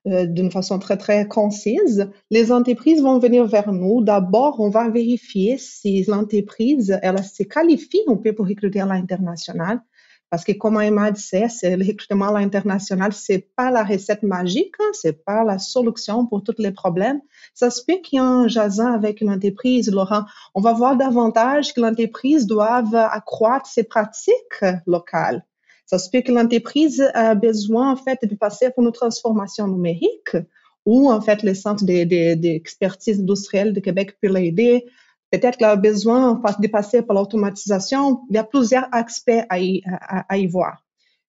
euh, 0.09 0.27
d'une 0.27 0.51
façon 0.51 0.81
très, 0.81 0.97
très 0.97 1.29
concise. 1.29 2.11
Les 2.31 2.51
entreprises 2.51 3.01
vont 3.01 3.21
venir 3.21 3.47
vers 3.47 3.73
nous. 3.73 4.03
D'abord, 4.03 4.59
on 4.59 4.69
va 4.69 4.89
vérifier 4.89 5.59
si 5.59 6.03
l'entreprise, 6.05 6.99
elle 7.03 7.23
se 7.23 7.45
qualifie 7.45 8.03
un 8.09 8.17
peu 8.17 8.33
pour 8.33 8.49
recruter 8.49 8.81
à 8.81 8.87
l'international. 8.87 9.81
Parce 10.29 10.43
que 10.43 10.53
comme 10.53 10.81
Emma 10.81 11.13
disait, 11.13 11.47
le 11.63 11.87
recrutement 11.87 12.35
à 12.35 12.41
l'international, 12.41 13.13
c'est 13.13 13.47
pas 13.55 13.71
la 13.71 13.85
recette 13.85 14.25
magique, 14.25 14.75
hein, 14.81 14.91
c'est 14.93 15.25
pas 15.25 15.45
la 15.45 15.59
solution 15.59 16.27
pour 16.27 16.43
tous 16.43 16.57
les 16.59 16.73
problèmes. 16.73 17.21
Ça 17.55 17.71
se 17.71 17.85
peut 17.85 18.01
qu'en 18.11 18.49
jasant 18.49 18.95
avec 18.95 19.21
une 19.21 19.31
entreprise, 19.31 19.89
Laurent, 19.93 20.25
on 20.55 20.63
va 20.63 20.73
voir 20.73 20.97
davantage 20.97 21.75
que 21.75 21.81
l'entreprise 21.81 22.47
doive 22.47 22.95
accroître 22.95 23.67
ses 23.67 23.85
pratiques 23.85 24.65
locales. 24.87 25.45
Ça 25.93 25.99
se 25.99 26.09
peut 26.09 26.23
que 26.23 26.33
l'entreprise 26.33 27.05
a 27.13 27.35
besoin, 27.35 27.93
en 27.93 27.97
fait, 27.97 28.19
de 28.23 28.35
passer 28.35 28.71
pour 28.71 28.83
une 28.83 28.93
transformation 28.93 29.69
numérique 29.69 30.39
ou, 30.87 31.13
en 31.13 31.21
fait, 31.21 31.43
le 31.43 31.53
Centre 31.53 31.85
d'expertise 31.85 33.21
industrielle 33.21 33.75
de 33.75 33.81
Québec 33.81 34.17
peut 34.19 34.29
l'aider. 34.29 34.87
Peut-être 35.31 35.59
qu'elle 35.59 35.69
a 35.69 35.77
besoin 35.77 36.41
de 36.61 36.67
passer 36.69 37.03
par 37.03 37.17
l'automatisation. 37.17 38.23
Il 38.31 38.37
y 38.37 38.39
a 38.39 38.45
plusieurs 38.45 38.87
aspects 38.91 39.45
à 39.51 39.59
y, 39.59 40.47
voir. 40.47 40.83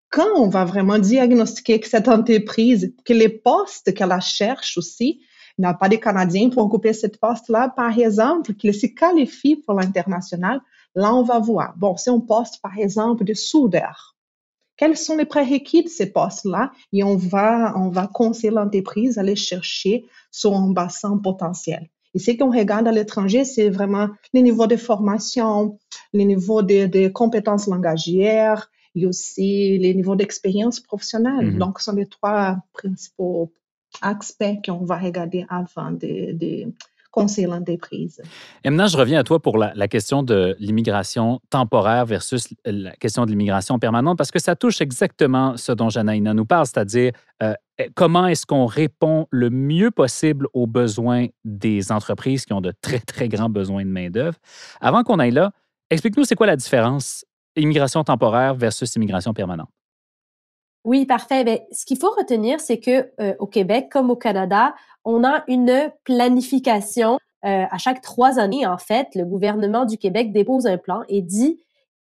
Quand 0.09 0.29
on 0.37 0.47
va 0.47 0.63
vraiment 0.63 0.97
diagnostiquer 0.97 1.81
que 1.81 1.89
cette 1.89 2.07
entreprise, 2.07 2.95
que 3.03 3.11
les 3.11 3.27
postes 3.27 3.93
qu'elle 3.93 4.17
cherche 4.21 4.77
aussi, 4.77 5.19
n'a 5.57 5.73
pas 5.73 5.89
de 5.89 5.97
Canadiens 5.97 6.49
pour 6.49 6.63
occuper 6.63 6.93
ce 6.93 7.07
poste-là, 7.07 7.73
par 7.75 7.99
exemple, 7.99 8.53
qu'il 8.53 8.73
se 8.73 8.87
qualifie 8.87 9.57
pour 9.57 9.73
l'international, 9.73 10.61
là, 10.95 11.13
on 11.13 11.23
va 11.23 11.39
voir. 11.39 11.73
Bon, 11.75 11.97
c'est 11.97 12.11
un 12.11 12.21
poste, 12.21 12.61
par 12.61 12.77
exemple, 12.77 13.25
de 13.25 13.33
soudeur 13.33 14.12
quels 14.77 14.97
sont 14.97 15.15
les 15.15 15.25
prérequis 15.25 15.83
de 15.83 15.89
ces 15.89 16.11
postes-là? 16.11 16.71
Et 16.91 17.03
on 17.03 17.15
va, 17.15 17.73
on 17.77 17.89
va 17.89 18.07
conseiller 18.07 18.51
l'entreprise 18.51 19.17
à 19.17 19.21
aller 19.21 19.35
chercher 19.35 20.05
son 20.31 20.69
bassin 20.69 21.17
potentiel. 21.17 21.89
Et 22.15 22.19
ce 22.19 22.31
qu'on 22.31 22.51
regarde 22.51 22.87
à 22.87 22.91
l'étranger, 22.91 23.43
c'est 23.43 23.69
vraiment 23.69 24.09
les 24.33 24.41
niveaux 24.41 24.67
de 24.67 24.75
formation, 24.75 25.79
les 26.13 26.25
niveaux 26.25 26.61
de, 26.61 27.07
compétences 27.07 27.67
langagières 27.67 28.69
et 28.95 29.07
aussi 29.07 29.77
les 29.79 29.93
niveaux 29.95 30.15
d'expérience 30.15 30.79
professionnelle. 30.79 31.53
Mm-hmm. 31.53 31.57
Donc, 31.57 31.79
ce 31.79 31.85
sont 31.85 31.95
les 31.95 32.05
trois 32.05 32.57
principaux 32.73 33.51
aspects 34.01 34.63
qu'on 34.65 34.85
va 34.85 34.97
regarder 34.97 35.45
avant 35.49 35.91
de, 35.91 36.33
de 36.33 36.71
conseiller 37.13 37.47
l'entreprise. 37.47 38.19
Emna, 38.63 38.87
je 38.87 38.97
reviens 38.97 39.19
à 39.19 39.23
toi 39.23 39.39
pour 39.39 39.57
la, 39.59 39.87
question 39.87 40.23
de 40.23 40.55
l'immigration 40.59 41.39
temporaire 41.51 42.05
versus 42.07 42.47
la 42.65 42.91
question 42.95 43.25
de 43.25 43.29
l'immigration 43.29 43.77
permanente, 43.77 44.17
parce 44.17 44.31
que 44.31 44.39
ça 44.39 44.55
touche 44.55 44.81
exactement 44.81 45.55
ce 45.55 45.71
dont 45.71 45.89
Janaïna 45.89 46.33
nous 46.33 46.45
parle, 46.45 46.65
c'est-à-dire 46.65 47.11
euh, 47.43 47.53
eh, 47.77 47.89
comment 47.93 48.25
est-ce 48.25 48.47
qu'on 48.47 48.65
répond 48.65 49.27
le 49.29 49.51
mieux 49.51 49.91
possible 49.91 50.47
aux 50.53 50.65
besoins 50.65 51.27
des 51.45 51.91
entreprises 51.91 52.45
qui 52.45 52.53
ont 52.53 52.61
de 52.61 52.73
très, 52.81 52.99
très 52.99 53.29
grands 53.29 53.49
besoins 53.49 53.85
de 53.85 53.89
main-d'œuvre? 53.89 54.37
Avant 54.81 55.03
qu'on 55.03 55.19
aille 55.19 55.31
là, 55.31 55.51
explique-nous 55.91 56.23
c'est 56.23 56.35
quoi 56.35 56.47
la 56.47 56.55
différence 56.55 57.25
immigration 57.55 58.03
temporaire 58.03 58.55
versus 58.55 58.95
immigration 58.95 59.35
permanente. 59.35 59.69
Oui, 60.83 61.05
parfait. 61.05 61.43
Bien, 61.43 61.59
ce 61.71 61.85
qu'il 61.85 61.97
faut 61.97 62.11
retenir, 62.11 62.59
c'est 62.59 62.79
que 62.79 63.09
euh, 63.21 63.33
au 63.39 63.47
Québec 63.47 63.87
comme 63.91 64.09
au 64.09 64.15
Canada, 64.15 64.75
on 65.05 65.23
a 65.23 65.43
une 65.47 65.91
planification 66.03 67.19
euh, 67.45 67.65
à 67.69 67.77
chaque 67.77 68.01
trois 68.01 68.39
années. 68.39 68.67
En 68.67 68.77
fait, 68.77 69.07
le 69.15 69.25
gouvernement 69.25 69.85
du 69.85 69.97
Québec 69.97 70.31
dépose 70.33 70.67
un 70.67 70.77
plan 70.77 71.03
et 71.07 71.21
dit 71.21 71.59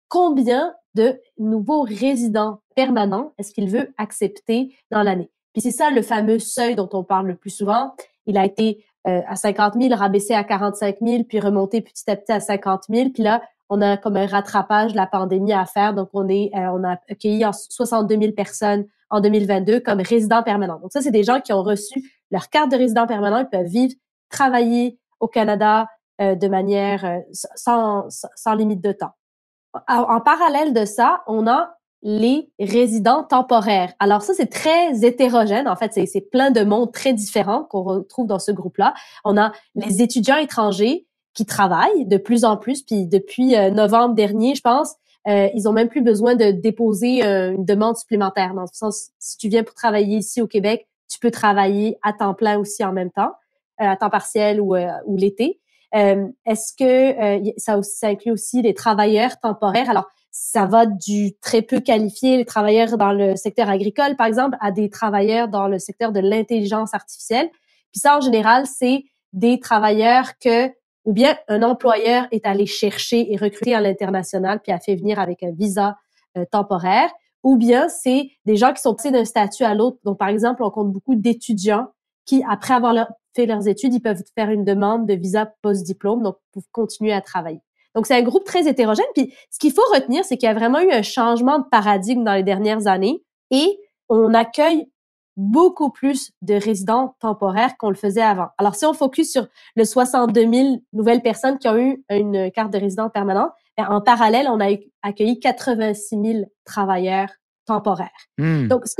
combien 0.08 0.74
de 0.94 1.20
nouveaux 1.38 1.82
résidents 1.82 2.60
permanents 2.74 3.32
est-ce 3.38 3.52
qu'il 3.52 3.68
veut 3.68 3.94
accepter 3.98 4.74
dans 4.90 5.02
l'année. 5.02 5.30
Puis 5.52 5.62
c'est 5.62 5.70
ça 5.70 5.90
le 5.90 6.02
fameux 6.02 6.38
seuil 6.38 6.74
dont 6.74 6.88
on 6.92 7.04
parle 7.04 7.28
le 7.28 7.36
plus 7.36 7.50
souvent. 7.50 7.94
Il 8.26 8.36
a 8.36 8.44
été 8.44 8.84
euh, 9.06 9.20
à 9.26 9.36
50 9.36 9.74
000, 9.80 9.94
rabaissé 9.94 10.34
à 10.34 10.44
45 10.44 10.96
000, 11.00 11.24
puis 11.24 11.40
remonté 11.40 11.80
petit 11.80 12.08
à 12.08 12.16
petit 12.16 12.32
à 12.32 12.40
50 12.40 12.84
000. 12.88 13.10
Puis 13.10 13.22
là, 13.22 13.42
on 13.72 13.80
a 13.80 13.96
comme 13.96 14.18
un 14.18 14.26
rattrapage 14.26 14.92
de 14.92 14.96
la 14.96 15.06
pandémie 15.06 15.54
à 15.54 15.64
faire. 15.64 15.94
Donc, 15.94 16.10
on 16.12 16.28
euh, 16.28 16.84
a 16.84 16.98
accueilli 17.08 17.42
62 17.70 18.18
000 18.20 18.32
personnes 18.32 18.84
en 19.08 19.20
2022 19.20 19.80
comme 19.80 20.02
résidents 20.02 20.42
permanents. 20.42 20.78
Donc, 20.78 20.92
ça, 20.92 21.00
c'est 21.00 21.10
des 21.10 21.22
gens 21.22 21.40
qui 21.40 21.54
ont 21.54 21.62
reçu 21.62 22.12
leur 22.30 22.50
carte 22.50 22.70
de 22.70 22.76
résident 22.76 23.06
permanent. 23.06 23.38
Ils 23.38 23.48
peuvent 23.48 23.66
vivre, 23.66 23.94
travailler 24.28 24.98
au 25.20 25.26
Canada 25.26 25.86
euh, 26.20 26.34
de 26.34 26.48
manière 26.48 27.04
euh, 27.06 27.18
sans, 27.54 28.04
sans, 28.10 28.54
limite 28.54 28.82
de 28.82 28.92
temps. 28.92 29.12
En, 29.88 30.20
parallèle 30.20 30.74
de 30.74 30.84
ça, 30.84 31.22
on 31.26 31.46
a 31.46 31.74
les 32.02 32.52
résidents 32.60 33.24
temporaires. 33.24 33.94
Alors 34.00 34.20
ça, 34.20 34.34
c'est 34.34 34.50
très 34.50 35.02
hétérogène. 35.02 35.66
En 35.66 35.76
fait, 35.76 35.92
c'est 35.94 36.30
plein 36.30 36.50
de 36.50 36.62
mondes 36.62 36.92
très 36.92 37.14
différents 37.14 37.64
qu'on 37.64 37.84
retrouve 37.84 38.26
dans 38.26 38.38
ce 38.38 38.52
groupe-là. 38.52 38.92
On 39.24 39.38
a 39.38 39.52
les 39.76 40.02
étudiants 40.02 40.36
étrangers 40.36 41.06
qui 41.34 41.46
travaillent 41.46 42.06
de 42.06 42.16
plus 42.16 42.44
en 42.44 42.56
plus. 42.56 42.82
Puis 42.82 43.06
depuis 43.06 43.56
euh, 43.56 43.70
novembre 43.70 44.14
dernier, 44.14 44.54
je 44.54 44.60
pense, 44.60 44.94
euh, 45.28 45.48
ils 45.54 45.68
ont 45.68 45.72
même 45.72 45.88
plus 45.88 46.02
besoin 46.02 46.34
de 46.34 46.50
déposer 46.50 47.24
euh, 47.24 47.52
une 47.52 47.64
demande 47.64 47.96
supplémentaire. 47.96 48.54
Dans 48.54 48.62
le 48.62 48.68
sens, 48.72 49.10
si 49.18 49.36
tu 49.36 49.48
viens 49.48 49.62
pour 49.62 49.74
travailler 49.74 50.18
ici 50.18 50.42
au 50.42 50.46
Québec, 50.46 50.86
tu 51.08 51.18
peux 51.18 51.30
travailler 51.30 51.98
à 52.02 52.12
temps 52.12 52.34
plein 52.34 52.58
aussi 52.58 52.84
en 52.84 52.92
même 52.92 53.10
temps, 53.10 53.32
à 53.78 53.96
temps 53.96 54.10
partiel 54.10 54.60
ou, 54.60 54.74
ou 55.06 55.16
l'été. 55.16 55.60
Est-ce 55.92 56.72
que 56.72 57.52
ça, 57.58 57.76
aussi, 57.76 57.98
ça 57.98 58.08
inclut 58.08 58.32
aussi 58.32 58.62
les 58.62 58.72
travailleurs 58.72 59.38
temporaires? 59.38 59.90
Alors, 59.90 60.08
ça 60.30 60.64
va 60.64 60.86
du 60.86 61.34
très 61.42 61.60
peu 61.60 61.80
qualifié, 61.80 62.38
les 62.38 62.46
travailleurs 62.46 62.96
dans 62.96 63.12
le 63.12 63.36
secteur 63.36 63.68
agricole, 63.68 64.16
par 64.16 64.26
exemple, 64.26 64.56
à 64.60 64.72
des 64.72 64.88
travailleurs 64.88 65.48
dans 65.48 65.68
le 65.68 65.78
secteur 65.78 66.12
de 66.12 66.20
l'intelligence 66.20 66.94
artificielle. 66.94 67.50
Puis 67.92 68.00
ça, 68.00 68.16
en 68.16 68.22
général, 68.22 68.64
c'est 68.66 69.04
des 69.34 69.60
travailleurs 69.60 70.38
que 70.38 70.72
ou 71.04 71.12
bien 71.12 71.36
un 71.48 71.62
employeur 71.62 72.26
est 72.30 72.46
allé 72.46 72.66
chercher 72.66 73.32
et 73.32 73.36
recruter 73.36 73.74
à 73.74 73.80
l'international 73.80 74.60
puis 74.60 74.72
a 74.72 74.78
fait 74.78 74.96
venir 74.96 75.18
avec 75.18 75.42
un 75.42 75.50
visa 75.50 75.96
euh, 76.36 76.44
temporaire, 76.50 77.10
ou 77.42 77.56
bien 77.56 77.88
c'est 77.88 78.30
des 78.44 78.56
gens 78.56 78.72
qui 78.72 78.80
sont 78.80 78.94
passés 78.94 79.10
d'un 79.10 79.24
statut 79.24 79.64
à 79.64 79.74
l'autre. 79.74 79.98
Donc, 80.04 80.18
par 80.18 80.28
exemple, 80.28 80.62
on 80.62 80.70
compte 80.70 80.92
beaucoup 80.92 81.14
d'étudiants 81.14 81.88
qui, 82.24 82.44
après 82.48 82.74
avoir 82.74 82.94
fait 83.34 83.46
leurs 83.46 83.66
études, 83.66 83.94
ils 83.94 84.00
peuvent 84.00 84.22
faire 84.34 84.50
une 84.50 84.64
demande 84.64 85.06
de 85.06 85.14
visa 85.14 85.52
post-diplôme, 85.62 86.22
donc 86.22 86.36
pour 86.52 86.62
continuer 86.70 87.12
à 87.12 87.20
travailler. 87.20 87.60
Donc, 87.94 88.06
c'est 88.06 88.14
un 88.14 88.22
groupe 88.22 88.44
très 88.44 88.68
hétérogène. 88.68 89.04
Puis, 89.14 89.34
ce 89.50 89.58
qu'il 89.58 89.72
faut 89.72 89.82
retenir, 89.92 90.24
c'est 90.24 90.36
qu'il 90.36 90.46
y 90.46 90.50
a 90.50 90.54
vraiment 90.54 90.80
eu 90.80 90.90
un 90.90 91.02
changement 91.02 91.58
de 91.58 91.64
paradigme 91.70 92.24
dans 92.24 92.34
les 92.34 92.42
dernières 92.42 92.86
années 92.86 93.22
et 93.50 93.78
on 94.08 94.32
accueille 94.34 94.86
beaucoup 95.42 95.90
plus 95.90 96.32
de 96.42 96.54
résidents 96.54 97.16
temporaires 97.20 97.76
qu'on 97.76 97.90
le 97.90 97.96
faisait 97.96 98.22
avant. 98.22 98.48
Alors, 98.58 98.74
si 98.74 98.86
on 98.86 98.94
focus 98.94 99.32
sur 99.32 99.46
le 99.76 99.84
62 99.84 100.40
000 100.40 100.76
nouvelles 100.92 101.22
personnes 101.22 101.58
qui 101.58 101.68
ont 101.68 101.76
eu 101.76 102.04
une 102.10 102.50
carte 102.52 102.72
de 102.72 102.78
résident 102.78 103.10
permanent, 103.10 103.50
ben, 103.76 103.86
en 103.88 104.00
parallèle, 104.00 104.46
on 104.48 104.60
a 104.60 104.76
accueilli 105.02 105.40
86 105.40 106.16
000 106.22 106.44
travailleurs 106.64 107.28
temporaires. 107.66 108.10
Hmm. 108.38 108.68
Donc, 108.68 108.86
ce, 108.86 108.94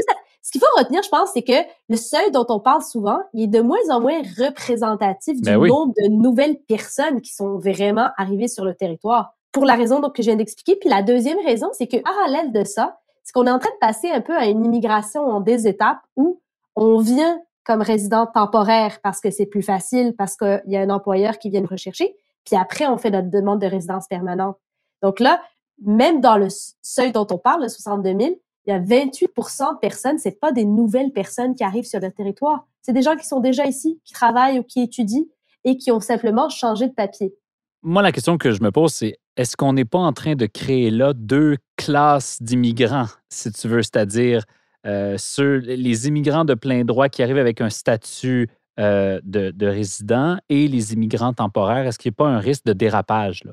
qu'il 0.51 0.61
faut 0.61 0.79
retenir, 0.79 1.03
je 1.03 1.09
pense, 1.09 1.31
c'est 1.33 1.43
que 1.43 1.53
le 1.89 1.97
seuil 1.97 2.31
dont 2.33 2.47
on 2.49 2.61
parle 2.61 2.83
souvent, 2.83 3.21
il 3.33 3.45
est 3.45 3.47
de 3.47 3.61
moins 3.61 3.91
en 3.91 4.01
moins 4.01 4.21
représentatif 4.39 5.41
du 5.41 5.51
ben 5.51 5.65
nombre 5.65 5.95
de 5.97 6.09
nouvelles 6.11 6.59
personnes 6.67 7.21
qui 7.21 7.33
sont 7.33 7.59
vraiment 7.59 8.09
arrivées 8.17 8.49
sur 8.49 8.65
le 8.65 8.75
territoire. 8.75 9.35
Pour 9.53 9.65
la 9.67 9.75
raison 9.75 10.01
donc, 10.01 10.17
que 10.17 10.23
je 10.23 10.29
viens 10.29 10.37
d'expliquer. 10.37 10.77
Puis 10.77 10.89
la 10.89 11.03
deuxième 11.03 11.39
raison, 11.45 11.69
c'est 11.73 11.87
que 11.87 11.99
parallèle 11.99 12.53
de 12.53 12.65
ça, 12.65 12.99
c'est 13.23 13.33
qu'on 13.33 13.47
est 13.47 13.51
en 13.51 13.59
train 13.59 13.71
de 13.71 13.79
passer 13.81 14.11
un 14.11 14.21
peu 14.21 14.37
à 14.37 14.47
une 14.47 14.65
immigration 14.65 15.23
en 15.23 15.41
des 15.41 15.67
étapes 15.67 16.01
où 16.17 16.41
on 16.77 16.99
vient 16.99 17.41
comme 17.65 17.83
résident 17.83 18.27
temporaire 18.27 18.99
parce 19.03 19.21
que 19.21 19.31
c'est 19.31 19.47
plus 19.47 19.63
facile, 19.63 20.15
parce 20.17 20.37
qu'il 20.37 20.63
y 20.67 20.77
a 20.77 20.81
un 20.81 20.91
employeur 20.91 21.39
qui 21.39 21.51
vient 21.51 21.61
nous 21.61 21.69
rechercher, 21.69 22.17
puis 22.45 22.57
après, 22.57 22.87
on 22.87 22.99
fait 22.99 23.11
notre 23.11 23.31
demande 23.31 23.61
de 23.61 23.67
résidence 23.67 24.07
permanente. 24.09 24.57
Donc 25.03 25.21
là, 25.21 25.41
même 25.85 26.21
dans 26.21 26.37
le 26.37 26.49
seuil 26.83 27.13
dont 27.13 27.27
on 27.31 27.39
parle, 27.39 27.63
le 27.63 27.69
62 27.69 28.19
000, 28.19 28.41
il 28.67 28.71
y 28.71 28.73
a 28.73 28.81
28% 28.81 29.75
de 29.75 29.79
personnes, 29.79 30.19
c'est 30.19 30.39
pas 30.39 30.53
des 30.53 30.65
nouvelles 30.65 31.13
personnes 31.13 31.55
qui 31.55 31.65
arrivent 31.65 31.87
sur 31.87 32.01
le 32.01 32.11
territoire. 32.11 32.67
C'est 32.81 32.93
des 32.93 33.03
gens 33.03 33.17
qui 33.17 33.27
sont 33.27 33.41
déjà 33.41 33.67
ici, 33.67 34.01
qui 34.05 34.13
travaillent 34.13 34.59
ou 34.59 34.63
qui 34.63 34.83
étudient 34.83 35.25
et 35.65 35.77
qui 35.77 35.91
ont 35.91 36.01
simplement 36.01 36.49
changé 36.49 36.89
de 36.89 36.93
papier. 36.93 37.35
Moi, 37.83 38.03
la 38.03 38.13
question 38.13 38.39
que 38.39 38.53
je 38.53 38.63
me 38.63 38.71
pose, 38.71 38.93
c'est 38.93 39.19
est-ce 39.37 39.57
qu'on 39.57 39.73
n'est 39.73 39.85
pas 39.85 39.99
en 39.99 40.13
train 40.13 40.35
de 40.35 40.47
créer 40.47 40.91
là 40.91 41.13
deux 41.15 41.57
classes 41.77 42.41
d'immigrants, 42.41 43.09
si 43.29 43.51
tu 43.51 43.67
veux, 43.67 43.83
c'est-à-dire 43.83 44.45
euh, 44.87 45.17
les 45.39 46.09
immigrants 46.09 46.45
de 46.45 46.55
plein 46.55 46.85
droit 46.85 47.09
qui 47.09 47.23
arrivent 47.23 47.39
avec 47.39 47.61
un 47.61 47.71
statut 47.71 48.49
euh, 48.79 49.21
de, 49.25 49.67
résident 49.67 50.39
et 50.49 50.69
les 50.69 50.93
immigrants 50.93 51.33
temporaires? 51.33 51.87
Est-ce 51.87 51.99
qu'il 51.99 52.11
n'y 52.11 52.15
a 52.15 52.25
pas 52.25 52.29
un 52.29 52.39
risque 52.39 52.65
de 52.65 52.73
dérapage 52.73 53.43
là? 53.45 53.53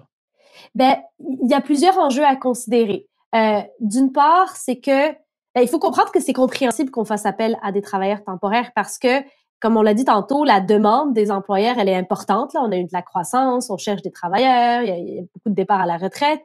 Ben, 0.76 0.98
il 1.20 1.50
y 1.50 1.54
a 1.54 1.62
plusieurs 1.62 1.98
enjeux 1.98 2.26
à 2.26 2.36
considérer. 2.36 3.08
Euh, 3.34 3.62
D'une 3.80 4.12
part, 4.12 4.56
c'est 4.56 4.80
que 4.80 5.12
ben, 5.56 5.62
il 5.62 5.68
faut 5.68 5.80
comprendre 5.80 6.12
que 6.12 6.20
c'est 6.20 6.34
compréhensible 6.34 6.92
qu'on 6.92 7.06
fasse 7.06 7.26
appel 7.26 7.58
à 7.64 7.72
des 7.72 7.82
travailleurs 7.82 8.24
temporaires 8.24 8.72
parce 8.76 9.00
que, 9.00 9.22
comme 9.60 9.78
on 9.78 9.82
l'a 9.82 9.94
dit 9.94 10.06
tantôt, 10.06 10.44
la 10.44 10.62
demande 10.62 11.14
des 11.14 11.32
employeurs, 11.32 11.78
elle 11.78 11.90
est 11.90 11.96
importante. 11.96 12.54
Là, 12.54 12.62
on 12.64 12.72
a 12.72 12.78
eu 12.78 12.84
de 12.84 12.94
la 12.94 13.02
croissance, 13.02 13.70
on 13.70 13.78
cherche 13.78 14.02
des 14.02 14.12
travailleurs, 14.12 14.84
il 14.84 15.16
y 15.16 15.20
a, 15.20 15.22
beaucoup 15.34 15.50
de 15.50 15.56
départs 15.56 15.82
à 15.82 15.86
la 15.86 15.98
retraite. 15.98 16.42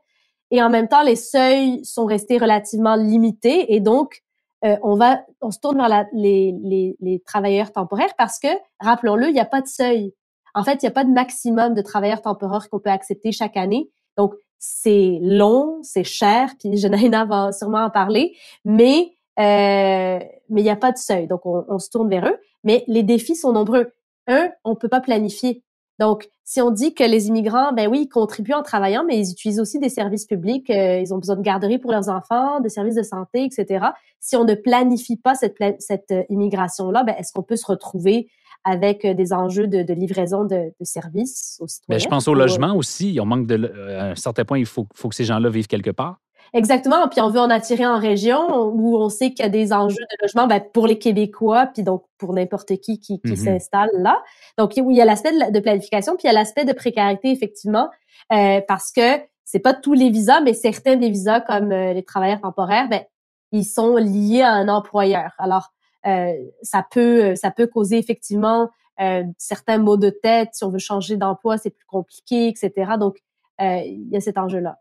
Et 0.51 0.63
en 0.63 0.71
même 0.71 0.89
temps, 0.89 1.03
les 1.03 1.17
seuils 1.17 1.85
sont 1.85 2.05
restés 2.05 2.39
relativement 2.39 2.97
limités 2.97 3.75
et 3.75 3.81
donc, 3.81 4.23
euh, 4.65 4.77
on 4.83 4.97
va, 4.97 5.23
on 5.43 5.51
se 5.51 5.59
tourne 5.59 5.77
vers 5.77 5.89
la, 5.89 6.07
les, 6.13 6.55
les, 6.63 6.97
les, 7.01 7.21
travailleurs 7.21 7.71
temporaires 7.71 8.15
parce 8.17 8.39
que, 8.39 8.49
rappelons-le, 8.81 9.29
il 9.29 9.35
n'y 9.35 9.41
a 9.41 9.45
pas 9.45 9.61
de 9.61 9.67
seuil. 9.67 10.15
En 10.55 10.65
fait, 10.65 10.83
il 10.83 10.87
n'y 10.87 10.89
a 10.89 10.93
pas 10.93 11.05
de 11.05 11.11
maximum 11.11 11.75
de 11.75 11.83
travailleurs 11.83 12.23
temporaires 12.23 12.71
qu'on 12.71 12.79
peut 12.79 12.91
accepter 12.91 13.31
chaque 13.31 13.57
année. 13.57 13.91
Donc, 14.17 14.35
c'est 14.59 15.19
long, 15.21 15.81
c'est 15.83 16.05
cher, 16.05 16.51
puis 16.59 16.77
Jenaïna 16.79 17.27
va 17.27 17.53
sûrement 17.53 17.85
en 17.85 17.91
parler, 17.91 18.37
mais 18.65 19.15
euh, 19.39 20.21
mais 20.49 20.61
il 20.61 20.65
n'y 20.65 20.71
a 20.71 20.77
pas 20.77 20.93
de 20.93 20.99
seuil, 20.99 21.27
donc 21.27 21.45
on, 21.45 21.65
on, 21.69 21.79
se 21.79 21.91
tourne 21.91 22.09
vers 22.09 22.25
eux. 22.27 22.39
Mais 22.65 22.85
les 22.89 23.03
défis 23.03 23.37
sont 23.37 23.53
nombreux. 23.53 23.93
Un, 24.27 24.51
on 24.65 24.75
peut 24.75 24.89
pas 24.89 25.01
planifier. 25.01 25.63
Donc, 26.01 26.29
si 26.43 26.61
on 26.61 26.71
dit 26.71 26.93
que 26.93 27.05
les 27.05 27.29
immigrants, 27.29 27.73
ben 27.73 27.89
oui, 27.89 28.03
ils 28.03 28.09
contribuent 28.09 28.55
en 28.55 28.63
travaillant, 28.63 29.05
mais 29.07 29.19
ils 29.19 29.31
utilisent 29.31 29.61
aussi 29.61 29.79
des 29.79 29.89
services 29.89 30.27
publics, 30.27 30.69
euh, 30.71 30.99
ils 30.99 31.15
ont 31.15 31.19
besoin 31.19 31.37
de 31.37 31.43
garderie 31.43 31.79
pour 31.79 31.93
leurs 31.93 32.09
enfants, 32.09 32.61
de 32.61 32.69
services 32.69 32.97
de 32.97 33.03
santé, 33.03 33.45
etc. 33.45 33.87
Si 34.19 34.35
on 34.35 34.45
ne 34.45 34.55
planifie 34.55 35.17
pas 35.17 35.35
cette, 35.35 35.57
cette 35.79 36.11
euh, 36.11 36.25
immigration-là, 36.31 37.05
ben, 37.05 37.15
est-ce 37.17 37.33
qu'on 37.33 37.43
peut 37.43 37.57
se 37.57 37.67
retrouver 37.67 38.29
avec 38.65 39.05
euh, 39.05 39.15
des 39.15 39.33
enjeux 39.33 39.69
de, 39.69 39.93
livraison 39.93 40.45
de, 40.45 40.73
services 40.83 41.59
aux 41.61 41.69
citoyens. 41.69 41.97
Mais 41.97 42.03
je 42.03 42.09
pense 42.09 42.27
au 42.29 42.35
logement 42.35 42.75
aussi. 42.75 43.19
On 43.21 43.27
manque 43.27 43.47
de, 43.47 43.71
à 43.97 44.07
un 44.07 44.15
certain 44.15 44.45
point, 44.45 44.59
il 44.59 44.67
faut, 44.67 44.89
faut 44.95 45.09
que 45.09 45.15
ces 45.15 45.25
gens-là 45.25 45.51
vivent 45.51 45.67
quelque 45.67 45.91
part. 45.91 46.19
Exactement. 46.55 47.09
Puis 47.09 47.21
on 47.21 47.31
veut 47.31 47.41
en 47.41 47.51
attirer 47.51 47.85
en 47.85 47.99
région 47.99 48.69
où 48.69 48.97
on 48.97 49.09
sait 49.09 49.31
qu'il 49.31 49.45
y 49.45 49.47
a 49.47 49.51
des 49.51 49.73
enjeux 49.73 49.97
de 49.97 50.23
logement 50.23 50.47
ben, 50.47 50.63
pour 50.73 50.87
les 50.87 50.99
Québécois, 50.99 51.67
puis 51.67 51.83
donc 51.83 52.05
pour 52.17 52.33
n'importe 52.33 52.77
qui 52.77 53.01
qui, 53.01 53.21
qui 53.21 53.33
mm-hmm. 53.33 53.45
s'installe 53.45 53.91
là. 53.99 54.23
Donc 54.57 54.77
il 54.77 54.85
y 54.93 55.03
a 55.03 55.05
l'aspect 55.05 55.33
de, 55.33 55.61
planification, 55.61 56.15
puis 56.15 56.23
il 56.25 56.27
y 56.29 56.31
a 56.31 56.33
l'aspect 56.33 56.65
de 56.65 56.73
précarité 56.73 57.31
effectivement, 57.31 57.91
euh, 58.33 58.61
parce 58.67 58.93
que 58.93 59.21
c'est 59.45 59.59
pas 59.59 59.75
tous 59.75 59.95
les 59.95 60.11
visas, 60.11 60.41
mais 60.41 60.55
certains 60.55 60.97
des 60.97 61.11
visas 61.11 61.41
comme 61.41 61.73
euh, 61.73 61.93
les 61.93 62.05
travailleurs 62.05 62.41
temporaires, 62.41 62.89
ben 62.89 63.03
ils 63.53 63.65
sont 63.65 63.97
liés 63.97 64.43
à 64.43 64.53
un 64.53 64.69
employeur. 64.69 65.33
Alors 65.39 65.73
euh, 66.07 66.35
ça 66.63 66.87
peut 66.89 67.35
ça 67.35 67.51
peut 67.51 67.67
causer 67.67 67.99
effectivement 67.99 68.71
euh, 69.01 69.25
certains 69.39 69.79
maux 69.79 69.97
de 69.97 70.11
tête. 70.11 70.51
Si 70.53 70.65
on 70.65 70.71
veut 70.71 70.79
changer 70.79 71.17
d'emploi, 71.17 71.59
c'est 71.59 71.71
plus 71.71 71.87
compliqué, 71.87 72.49
etc. 72.49 72.93
Donc 72.99 73.19
euh, 73.61 73.81
il 73.85 74.09
y 74.11 74.17
a 74.17 74.21
cet 74.21 74.39
enjeu-là. 74.39 74.79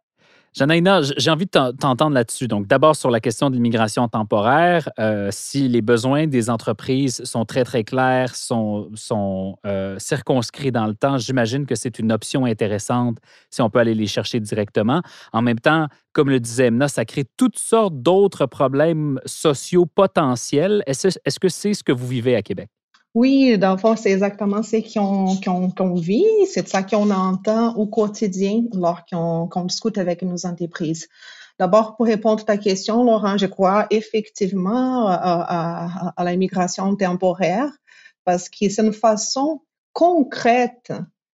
Janaïna, 0.53 1.01
j'ai 1.01 1.31
envie 1.31 1.45
de 1.45 1.49
t'entendre 1.49 2.11
là-dessus. 2.11 2.47
Donc, 2.47 2.67
d'abord 2.67 2.95
sur 2.95 3.09
la 3.09 3.19
question 3.19 3.49
de 3.49 3.55
l'immigration 3.55 4.07
temporaire, 4.07 4.87
euh, 4.99 5.29
si 5.31 5.67
les 5.67 5.81
besoins 5.81 6.27
des 6.27 6.51
entreprises 6.51 7.23
sont 7.23 7.43
très, 7.43 7.63
très 7.63 7.83
clairs, 7.83 8.35
sont, 8.35 8.89
sont 8.93 9.57
euh, 9.65 9.97
circonscrits 9.97 10.71
dans 10.71 10.85
le 10.85 10.93
temps, 10.93 11.17
j'imagine 11.17 11.65
que 11.65 11.73
c'est 11.73 11.97
une 11.97 12.11
option 12.11 12.45
intéressante 12.45 13.17
si 13.49 13.63
on 13.63 13.71
peut 13.71 13.79
aller 13.79 13.95
les 13.95 14.05
chercher 14.05 14.39
directement. 14.39 15.01
En 15.31 15.41
même 15.41 15.59
temps, 15.59 15.87
comme 16.11 16.29
le 16.29 16.39
disait 16.39 16.67
Emna, 16.67 16.87
ça 16.87 17.03
crée 17.03 17.25
toutes 17.35 17.57
sortes 17.57 17.95
d'autres 17.95 18.45
problèmes 18.45 19.19
sociaux 19.25 19.87
potentiels. 19.87 20.83
Est-ce 20.85 21.39
que 21.39 21.49
c'est 21.49 21.73
ce 21.73 21.83
que 21.83 21.91
vous 21.91 22.07
vivez 22.07 22.35
à 22.35 22.43
Québec? 22.43 22.69
Oui, 23.13 23.59
dans 23.59 23.73
le 23.73 23.77
fond, 23.77 23.95
c'est 23.95 24.11
exactement 24.11 24.63
ce 24.63 25.75
qu'on 25.75 25.93
vit, 25.93 26.25
c'est 26.51 26.67
ça 26.67 26.81
qu'on 26.81 27.11
entend 27.11 27.75
au 27.75 27.85
quotidien 27.85 28.63
lorsqu'on 28.73 29.65
discute 29.65 29.99
avec 29.99 30.23
nos 30.23 30.47
entreprises. 30.47 31.07
D'abord, 31.59 31.95
pour 31.95 32.07
répondre 32.07 32.41
à 32.41 32.45
ta 32.45 32.57
question, 32.57 33.03
Laurent, 33.03 33.37
je 33.37 33.45
crois 33.45 33.85
effectivement 33.91 35.07
à, 35.07 35.13
à, 35.13 36.13
à 36.17 36.25
l'immigration 36.25 36.95
temporaire 36.95 37.69
parce 38.25 38.49
que 38.49 38.67
c'est 38.69 38.81
une 38.81 38.93
façon 38.93 39.61
concrète 39.93 40.91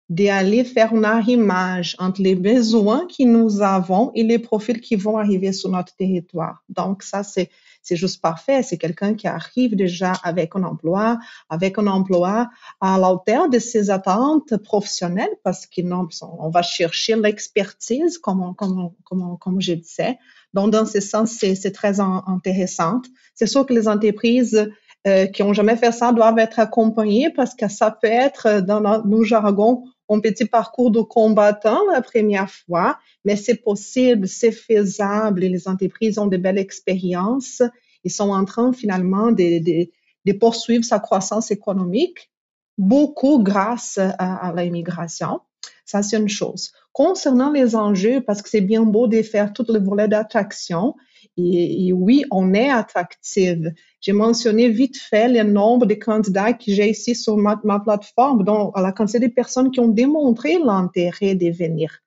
d'aller 0.10 0.64
faire 0.64 0.94
un 0.94 1.04
arrimage 1.04 1.96
entre 2.00 2.22
les 2.22 2.36
besoins 2.36 3.06
que 3.08 3.24
nous 3.24 3.62
avons 3.62 4.12
et 4.16 4.24
les 4.24 4.40
profils 4.40 4.82
qui 4.82 4.96
vont 4.96 5.18
arriver 5.18 5.54
sur 5.54 5.70
notre 5.70 5.96
territoire. 5.96 6.64
Donc, 6.70 7.04
ça, 7.04 7.24
c'est 7.24 7.50
c'est 7.82 7.96
juste 7.96 8.22
parfait. 8.22 8.62
C'est 8.62 8.78
quelqu'un 8.78 9.14
qui 9.14 9.28
arrive 9.28 9.76
déjà 9.76 10.14
avec 10.24 10.56
un 10.56 10.64
emploi, 10.64 11.18
avec 11.50 11.78
un 11.78 11.88
emploi 11.88 12.50
à 12.82 12.98
la 12.98 13.48
de 13.48 13.60
ses 13.60 13.90
attentes 13.90 14.58
professionnelles 14.58 15.36
parce 15.44 15.66
qu'on 15.66 16.50
va 16.50 16.62
chercher 16.62 17.16
l'expertise, 17.16 18.18
comme, 18.18 18.54
comme, 18.56 18.92
comme, 19.04 19.38
comme 19.40 19.62
je 19.62 19.74
disais. 19.74 20.18
Donc, 20.54 20.72
dans 20.72 20.86
ce 20.86 21.00
sens, 21.00 21.32
c'est 21.32 21.72
très 21.72 22.00
intéressant. 22.00 23.02
C'est 23.34 23.48
sûr 23.48 23.66
que 23.66 23.74
les 23.74 23.88
entreprises 23.88 24.70
euh, 25.08 25.28
qui 25.28 25.44
ont 25.44 25.54
jamais 25.54 25.78
fait 25.78 25.92
ça 25.92 26.12
doivent 26.12 26.40
être 26.40 26.60
accompagnées 26.60 27.30
parce 27.30 27.56
que 27.56 27.70
ça 27.70 27.92
peut 27.92 28.08
être, 28.08 28.60
dans 28.62 29.04
nos 29.06 29.24
jargons, 29.24 29.86
un 30.10 30.20
petit 30.20 30.46
parcours 30.46 30.92
de 30.92 31.02
combattant 31.02 31.80
la 31.92 32.02
première 32.02 32.50
fois, 32.50 32.98
mais 33.26 33.36
c'est 33.36 33.56
possible, 33.64 34.28
c'est 34.28 34.52
faisable 34.52 35.44
et 35.44 35.50
les 35.50 35.68
entreprises 35.68 36.18
ont 36.18 36.28
de 36.28 36.38
belles 36.38 36.58
expériences. 36.58 37.62
Ils 38.04 38.12
sont 38.12 38.32
en 38.32 38.46
train 38.46 38.74
finalement 38.74 39.32
de, 39.32 39.60
de, 39.60 39.90
de 40.26 40.34
poursuivre 40.34 40.84
sa 40.84 41.00
croissance 41.00 41.52
économique, 41.52 42.32
beaucoup 42.78 43.44
grâce 43.44 43.98
à, 43.98 44.48
à 44.48 44.54
l'immigration. 44.54 45.42
Ça, 45.90 46.04
c'est 46.04 46.18
une 46.18 46.30
chose. 46.30 46.72
Concernant 46.94 47.52
les 47.52 47.76
enjeux, 47.76 48.22
parce 48.22 48.44
que 48.44 48.50
c'est 48.50 48.62
bien 48.62 48.84
beau 48.84 49.08
de 49.08 49.24
faire 49.24 49.54
tout 49.54 49.66
le 49.68 49.80
volet 49.80 50.08
d'attraction, 50.08 50.94
et, 51.36 51.92
oui, 51.92 52.26
on 52.30 52.54
est 52.54 52.70
attractive. 52.70 53.74
J'ai 54.00 54.12
mentionné 54.12 54.70
vite 54.70 54.98
fait 54.98 55.28
le 55.28 55.42
nombre 55.42 55.88
de 55.88 55.96
candidats 55.96 56.54
que 56.54 56.66
j'ai 56.68 56.92
ici 56.92 57.16
sur 57.16 57.38
ma, 57.38 57.58
plateforme, 57.58 58.44
donc 58.44 58.78
la 58.78 58.92
quantité 58.92 59.18
de 59.18 59.34
personnes 59.34 59.72
qui 59.72 59.80
ont 59.80 59.88
démontré 59.88 60.60
l'intérêt 60.64 61.34
de 61.34 61.50
venir. 61.50 62.04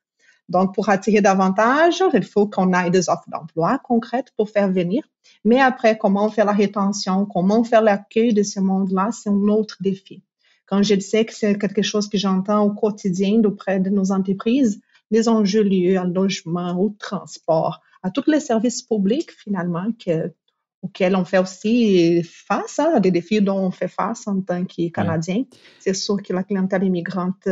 Donc, 0.48 0.76
pour 0.76 0.88
attirer 0.88 1.20
davantage, 1.20 2.04
il 2.14 2.22
faut 2.22 2.46
qu'on 2.46 2.72
ait 2.74 2.90
des 2.90 3.08
offres 3.08 3.28
d'emploi 3.32 3.80
concrètes 3.82 4.28
pour 4.36 4.48
faire 4.48 4.70
venir. 4.70 5.02
Mais 5.44 5.60
après, 5.60 5.98
comment 5.98 6.28
faire 6.28 6.44
la 6.44 6.52
rétention, 6.52 7.26
comment 7.26 7.64
faire 7.64 7.82
l'accueil 7.82 8.32
de 8.32 8.44
ce 8.44 8.60
monde-là, 8.60 9.10
c'est 9.10 9.30
un 9.30 9.48
autre 9.48 9.78
défi. 9.80 10.22
Quand 10.72 10.82
je 10.82 10.94
disais 10.94 11.26
que 11.26 11.34
c'est 11.34 11.58
quelque 11.58 11.82
chose 11.82 12.08
que 12.08 12.16
j'entends 12.16 12.64
au 12.64 12.70
quotidien 12.72 13.44
auprès 13.44 13.78
de 13.78 13.90
nos 13.90 14.10
entreprises, 14.10 14.80
les 15.10 15.28
enjeux 15.28 15.60
liés 15.60 15.98
au 15.98 16.06
logement, 16.06 16.80
au 16.80 16.96
transport, 16.98 17.82
à 18.02 18.10
tous 18.10 18.24
les 18.26 18.40
services 18.40 18.80
publics 18.80 19.32
finalement 19.32 19.88
que, 20.02 20.32
auxquels 20.80 21.14
on 21.14 21.26
fait 21.26 21.36
aussi 21.36 22.22
face, 22.22 22.78
hein, 22.78 22.92
à 22.94 23.00
des 23.00 23.10
défis 23.10 23.42
dont 23.42 23.58
on 23.58 23.70
fait 23.70 23.86
face 23.86 24.26
en 24.26 24.40
tant 24.40 24.64
que 24.64 24.88
Canadien. 24.88 25.44
C'est 25.78 25.92
sûr 25.92 26.22
que 26.22 26.32
la 26.32 26.42
clientèle 26.42 26.84
immigrante 26.84 27.50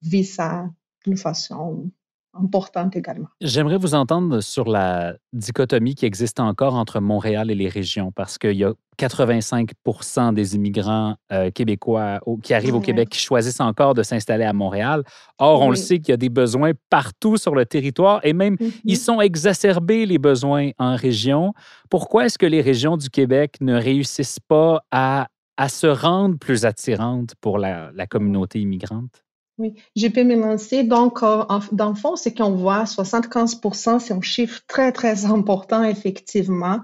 vit 0.00 0.24
ça 0.24 0.70
d'une 1.04 1.16
façon 1.16 1.90
importante 2.34 2.96
également. 2.96 3.28
J'aimerais 3.40 3.76
vous 3.76 3.94
entendre 3.94 4.40
sur 4.40 4.68
la 4.68 5.14
dichotomie 5.32 5.94
qui 5.94 6.06
existe 6.06 6.40
encore 6.40 6.74
entre 6.74 7.00
Montréal 7.00 7.50
et 7.50 7.54
les 7.54 7.68
régions, 7.68 8.12
parce 8.12 8.38
qu'il 8.38 8.56
y 8.56 8.64
a 8.64 8.72
85% 8.98 10.34
des 10.34 10.54
immigrants 10.56 11.16
euh, 11.32 11.50
québécois 11.50 12.20
qui 12.42 12.52
arrivent 12.52 12.74
au 12.74 12.80
Québec 12.80 13.08
qui 13.08 13.18
choisissent 13.18 13.60
encore 13.60 13.94
de 13.94 14.02
s'installer 14.02 14.44
à 14.44 14.52
Montréal. 14.52 15.02
Or, 15.38 15.62
on 15.62 15.70
le 15.70 15.76
sait 15.76 15.98
qu'il 15.98 16.10
y 16.10 16.12
a 16.12 16.18
des 16.18 16.28
besoins 16.28 16.72
partout 16.90 17.36
sur 17.36 17.54
le 17.54 17.64
territoire 17.64 18.20
et 18.24 18.32
même 18.32 18.56
ils 18.84 18.94
mm-hmm. 18.94 18.98
sont 18.98 19.20
exacerbés, 19.20 20.04
les 20.04 20.18
besoins 20.18 20.70
en 20.78 20.96
région. 20.96 21.54
Pourquoi 21.88 22.26
est-ce 22.26 22.38
que 22.38 22.46
les 22.46 22.60
régions 22.60 22.96
du 22.96 23.08
Québec 23.08 23.56
ne 23.60 23.74
réussissent 23.74 24.40
pas 24.40 24.82
à, 24.90 25.28
à 25.56 25.68
se 25.68 25.86
rendre 25.86 26.38
plus 26.38 26.66
attirantes 26.66 27.34
pour 27.40 27.58
la, 27.58 27.90
la 27.94 28.06
communauté 28.06 28.60
immigrante? 28.60 29.24
Oui, 29.60 29.74
je 29.94 30.08
peux 30.08 30.24
me 30.24 30.36
lancer. 30.36 30.84
Donc, 30.84 31.22
euh, 31.22 31.44
dans 31.72 31.90
le 31.90 31.94
fond, 31.94 32.16
ce 32.16 32.30
qu'on 32.30 32.52
voit, 32.52 32.86
75 32.86 33.60
c'est 33.98 34.14
un 34.14 34.22
chiffre 34.22 34.62
très, 34.66 34.90
très 34.90 35.24
important, 35.30 35.84
effectivement. 35.84 36.80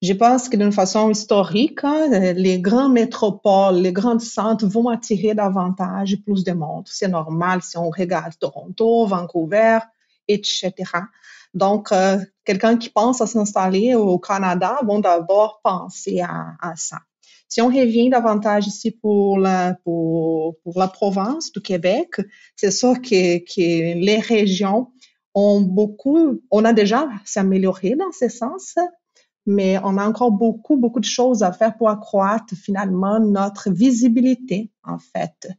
Je 0.00 0.12
pense 0.12 0.48
que 0.48 0.56
d'une 0.56 0.70
façon 0.70 1.10
historique, 1.10 1.82
hein, 1.82 2.32
les 2.34 2.60
grandes 2.60 2.92
métropoles, 2.92 3.78
les 3.78 3.92
grands 3.92 4.20
centres 4.20 4.64
vont 4.64 4.88
attirer 4.88 5.34
davantage 5.34 6.18
plus 6.24 6.44
de 6.44 6.52
monde. 6.52 6.84
C'est 6.86 7.08
normal 7.08 7.62
si 7.62 7.76
on 7.76 7.90
regarde 7.90 8.38
Toronto, 8.38 9.06
Vancouver, 9.06 9.80
etc. 10.28 10.72
Donc, 11.52 11.90
euh, 11.90 12.18
quelqu'un 12.44 12.76
qui 12.76 12.90
pense 12.90 13.20
à 13.20 13.26
s'installer 13.26 13.96
au 13.96 14.20
Canada 14.20 14.78
vont 14.84 15.00
d'abord 15.00 15.60
penser 15.64 16.20
à 16.20 16.74
ça. 16.76 16.98
Si 17.50 17.60
on 17.60 17.66
revient 17.66 18.10
davantage 18.10 18.68
ici 18.68 18.92
pour 18.92 19.36
la, 19.38 19.74
pour, 19.84 20.56
pour 20.62 20.78
la 20.78 20.86
province 20.86 21.50
du 21.50 21.60
Québec, 21.60 22.20
c'est 22.54 22.70
sûr 22.70 22.94
que, 23.02 23.38
que 23.38 23.98
les 23.98 24.20
régions 24.20 24.92
ont 25.34 25.60
beaucoup, 25.60 26.40
on 26.52 26.64
a 26.64 26.72
déjà 26.72 27.08
s'amélioré 27.24 27.96
dans 27.96 28.12
ce 28.12 28.28
sens, 28.28 28.76
mais 29.46 29.78
on 29.82 29.98
a 29.98 30.06
encore 30.06 30.30
beaucoup, 30.30 30.76
beaucoup 30.76 31.00
de 31.00 31.04
choses 31.04 31.42
à 31.42 31.50
faire 31.50 31.76
pour 31.76 31.88
accroître 31.88 32.54
finalement 32.54 33.18
notre 33.18 33.70
visibilité, 33.70 34.70
en 34.84 34.98
fait. 34.98 35.50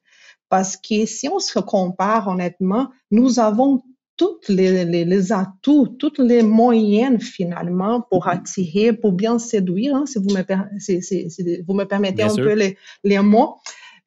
Parce 0.48 0.78
que 0.78 1.06
si 1.06 1.28
on 1.28 1.40
se 1.40 1.60
compare 1.60 2.30
honnêtement, 2.30 2.90
nous 3.12 3.40
avons 3.40 3.84
tous 4.22 4.54
les, 4.54 4.86
les, 4.86 5.32
atouts, 5.32 5.88
tous 5.88 6.22
les 6.22 6.44
moyens 6.44 7.24
finalement 7.24 8.02
pour 8.02 8.28
mm-hmm. 8.28 8.38
attirer, 8.38 8.94
pour 8.94 9.14
bien 9.14 9.40
séduire, 9.40 9.96
hein, 9.96 10.06
si, 10.06 10.20
vous 10.20 10.30
me, 10.30 10.44
si, 10.80 11.64
vous 11.68 11.74
me 11.74 11.86
permettez 11.86 12.22
un 12.22 12.36
peu 12.36 12.54
les, 12.54 12.78
les 13.04 13.20
mots, 13.20 13.56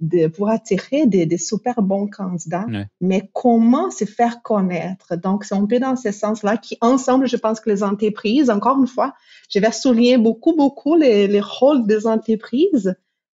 de, 0.00 0.28
pour 0.28 0.50
attirer 0.50 1.06
des, 1.06 1.26
des 1.26 1.38
super 1.38 1.82
bons 1.82 2.08
candidats. 2.08 2.66
Mais 3.00 3.28
comment 3.32 3.90
se 3.90 4.04
faire 4.04 4.42
connaître? 4.42 5.16
Donc, 5.16 5.44
c'est 5.44 5.54
un 5.54 5.66
peu 5.66 5.80
dans 5.80 5.96
ce 5.96 6.12
sens-là 6.12 6.58
qui, 6.58 6.76
ensemble, 6.80 7.26
je 7.26 7.36
pense 7.36 7.58
que 7.60 7.70
les 7.70 7.82
entreprises, 7.82 8.50
encore 8.50 8.78
une 8.78 8.86
fois, 8.86 9.14
je 9.50 9.58
vais 9.58 9.72
souligner 9.72 10.18
beaucoup, 10.18 10.54
beaucoup 10.54 10.94
les, 10.96 11.26
les 11.26 11.40
rôles 11.40 11.86
des 11.86 12.06
entreprises 12.06 12.94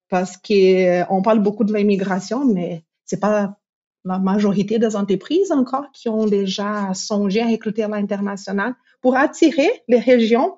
parce 0.10 0.38
qu'on 0.38 1.22
parle 1.22 1.40
beaucoup 1.40 1.64
de 1.64 1.74
l'immigration, 1.74 2.46
mais 2.46 2.84
c'est 3.06 3.20
pas 3.20 3.59
la 4.06 4.20
majorité 4.20 4.80
des 4.80 4.96
entreprises 4.96 5.52
encore 5.52 5.92
qui 5.92 6.10
ont 6.10 6.26
déjà 6.26 6.94
songé 6.94 7.42
à 7.42 7.48
recruter 7.48 7.84
à 7.84 7.88
l'international 7.88 8.76
pour 9.02 9.16
attirer 9.16 9.70
les 9.88 10.00
régions. 10.00 10.56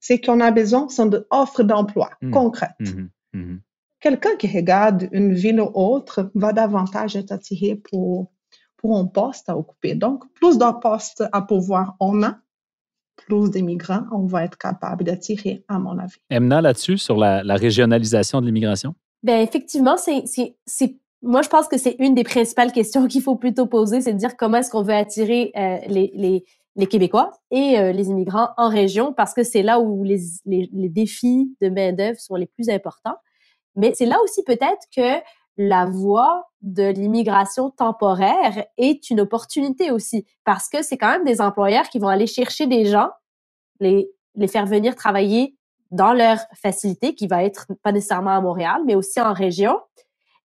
Ce 0.00 0.14
qu'on 0.14 0.40
a 0.40 0.50
besoin 0.50 0.88
sont 0.88 1.06
d'offres 1.06 1.64
d'emploi 1.64 2.10
mmh. 2.22 2.30
concrètes. 2.30 2.70
Mmh. 2.78 3.08
Mmh. 3.38 3.56
Quelqu'un 4.00 4.36
qui 4.36 4.46
regarde 4.46 5.08
une 5.10 5.34
ville 5.34 5.60
ou 5.60 5.70
autre 5.74 6.30
va 6.34 6.52
davantage 6.52 7.16
être 7.16 7.32
attiré 7.32 7.74
pour, 7.74 8.30
pour 8.76 8.96
un 8.96 9.06
poste 9.06 9.48
à 9.48 9.56
occuper. 9.56 9.94
Donc, 9.94 10.22
plus 10.34 10.58
de 10.58 10.80
postes 10.80 11.24
à 11.32 11.42
pouvoir 11.42 11.96
on 11.98 12.22
a, 12.22 12.38
plus 13.16 13.50
d'immigrants 13.50 14.04
on 14.12 14.26
va 14.26 14.44
être 14.44 14.58
capable 14.58 15.02
d'attirer, 15.02 15.64
à 15.66 15.78
mon 15.80 15.98
avis. 15.98 16.18
Emna, 16.30 16.60
là-dessus, 16.60 16.98
sur 16.98 17.16
la, 17.16 17.42
la 17.42 17.56
régionalisation 17.56 18.40
de 18.40 18.46
l'immigration? 18.46 18.94
Bien, 19.22 19.40
effectivement, 19.40 19.96
c'est 19.96 20.98
moi, 21.22 21.42
je 21.42 21.48
pense 21.48 21.68
que 21.68 21.78
c'est 21.78 21.96
une 21.98 22.14
des 22.14 22.24
principales 22.24 22.72
questions 22.72 23.06
qu'il 23.08 23.22
faut 23.22 23.36
plutôt 23.36 23.66
poser, 23.66 24.00
c'est 24.00 24.12
de 24.12 24.18
dire 24.18 24.36
comment 24.36 24.58
est-ce 24.58 24.70
qu'on 24.70 24.82
veut 24.82 24.94
attirer 24.94 25.52
euh, 25.56 25.78
les, 25.88 26.12
les, 26.14 26.44
les, 26.76 26.86
Québécois 26.86 27.32
et 27.50 27.78
euh, 27.78 27.92
les 27.92 28.08
immigrants 28.08 28.50
en 28.56 28.68
région, 28.68 29.12
parce 29.12 29.34
que 29.34 29.42
c'est 29.42 29.62
là 29.62 29.80
où 29.80 30.04
les, 30.04 30.20
les, 30.44 30.68
les 30.72 30.88
défis 30.88 31.56
de 31.60 31.68
main-d'œuvre 31.68 32.18
sont 32.20 32.36
les 32.36 32.46
plus 32.46 32.68
importants. 32.68 33.16
Mais 33.74 33.92
c'est 33.94 34.06
là 34.06 34.16
aussi 34.22 34.42
peut-être 34.42 34.86
que 34.94 35.22
la 35.58 35.86
voie 35.86 36.44
de 36.62 36.88
l'immigration 36.88 37.70
temporaire 37.70 38.66
est 38.76 39.10
une 39.10 39.20
opportunité 39.20 39.90
aussi, 39.90 40.26
parce 40.44 40.68
que 40.68 40.82
c'est 40.82 40.98
quand 40.98 41.10
même 41.10 41.24
des 41.24 41.40
employeurs 41.40 41.88
qui 41.88 41.98
vont 41.98 42.08
aller 42.08 42.26
chercher 42.26 42.66
des 42.66 42.86
gens, 42.86 43.08
les, 43.80 44.10
les 44.34 44.48
faire 44.48 44.66
venir 44.66 44.94
travailler 44.96 45.56
dans 45.90 46.12
leur 46.12 46.38
facilité, 46.54 47.14
qui 47.14 47.26
va 47.26 47.44
être 47.44 47.66
pas 47.82 47.92
nécessairement 47.92 48.36
à 48.36 48.40
Montréal, 48.40 48.82
mais 48.84 48.94
aussi 48.94 49.20
en 49.20 49.32
région. 49.32 49.78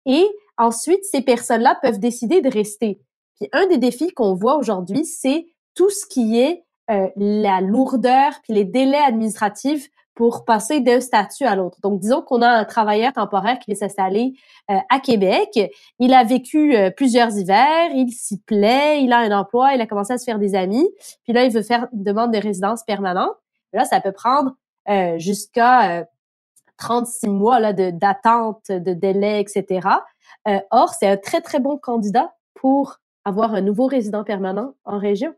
Et 0.05 0.27
Ensuite, 0.61 1.03
ces 1.05 1.21
personnes-là 1.21 1.79
peuvent 1.81 1.97
décider 1.97 2.39
de 2.41 2.49
rester. 2.49 3.01
Puis 3.39 3.49
un 3.51 3.65
des 3.65 3.79
défis 3.79 4.11
qu'on 4.11 4.35
voit 4.35 4.57
aujourd'hui, 4.57 5.05
c'est 5.05 5.47
tout 5.73 5.89
ce 5.89 6.05
qui 6.05 6.39
est 6.39 6.63
euh, 6.91 7.07
la 7.15 7.61
lourdeur 7.61 8.33
puis 8.43 8.53
les 8.53 8.63
délais 8.63 8.99
administratifs 8.99 9.89
pour 10.13 10.45
passer 10.45 10.79
d'un 10.79 11.01
statut 11.01 11.45
à 11.45 11.55
l'autre. 11.55 11.79
Donc, 11.81 11.99
disons 11.99 12.21
qu'on 12.21 12.43
a 12.43 12.47
un 12.47 12.63
travailleur 12.63 13.11
temporaire 13.13 13.57
qui 13.57 13.71
est 13.71 13.81
installé 13.81 14.33
euh, 14.69 14.75
à 14.91 14.99
Québec. 14.99 15.59
Il 15.97 16.13
a 16.13 16.23
vécu 16.23 16.75
euh, 16.75 16.91
plusieurs 16.91 17.35
hivers, 17.35 17.89
il 17.95 18.11
s'y 18.11 18.39
plaît, 18.39 19.01
il 19.01 19.11
a 19.13 19.17
un 19.17 19.31
emploi, 19.31 19.73
il 19.73 19.81
a 19.81 19.87
commencé 19.87 20.13
à 20.13 20.19
se 20.19 20.25
faire 20.25 20.37
des 20.37 20.53
amis. 20.53 20.87
Puis 21.23 21.33
là, 21.33 21.43
il 21.43 21.51
veut 21.51 21.63
faire 21.63 21.87
une 21.91 22.03
demande 22.03 22.31
de 22.33 22.37
résidence 22.37 22.83
permanente. 22.83 23.33
Là, 23.73 23.85
ça 23.85 23.99
peut 23.99 24.11
prendre 24.11 24.51
jusqu'à 25.17 26.05
36 26.81 27.27
mois 27.27 27.59
là, 27.59 27.73
d'attente, 27.73 28.69
de, 28.69 28.93
délai, 28.93 29.39
etc. 29.39 29.87
Euh, 30.47 30.59
or, 30.71 30.93
c'est 30.93 31.07
un 31.07 31.17
très, 31.17 31.41
très 31.41 31.59
bon 31.59 31.77
candidat 31.77 32.33
pour 32.55 32.97
avoir 33.25 33.53
un 33.53 33.61
nouveau 33.61 33.87
résident 33.87 34.23
permanent 34.23 34.73
en 34.83 34.97
région. 34.97 35.33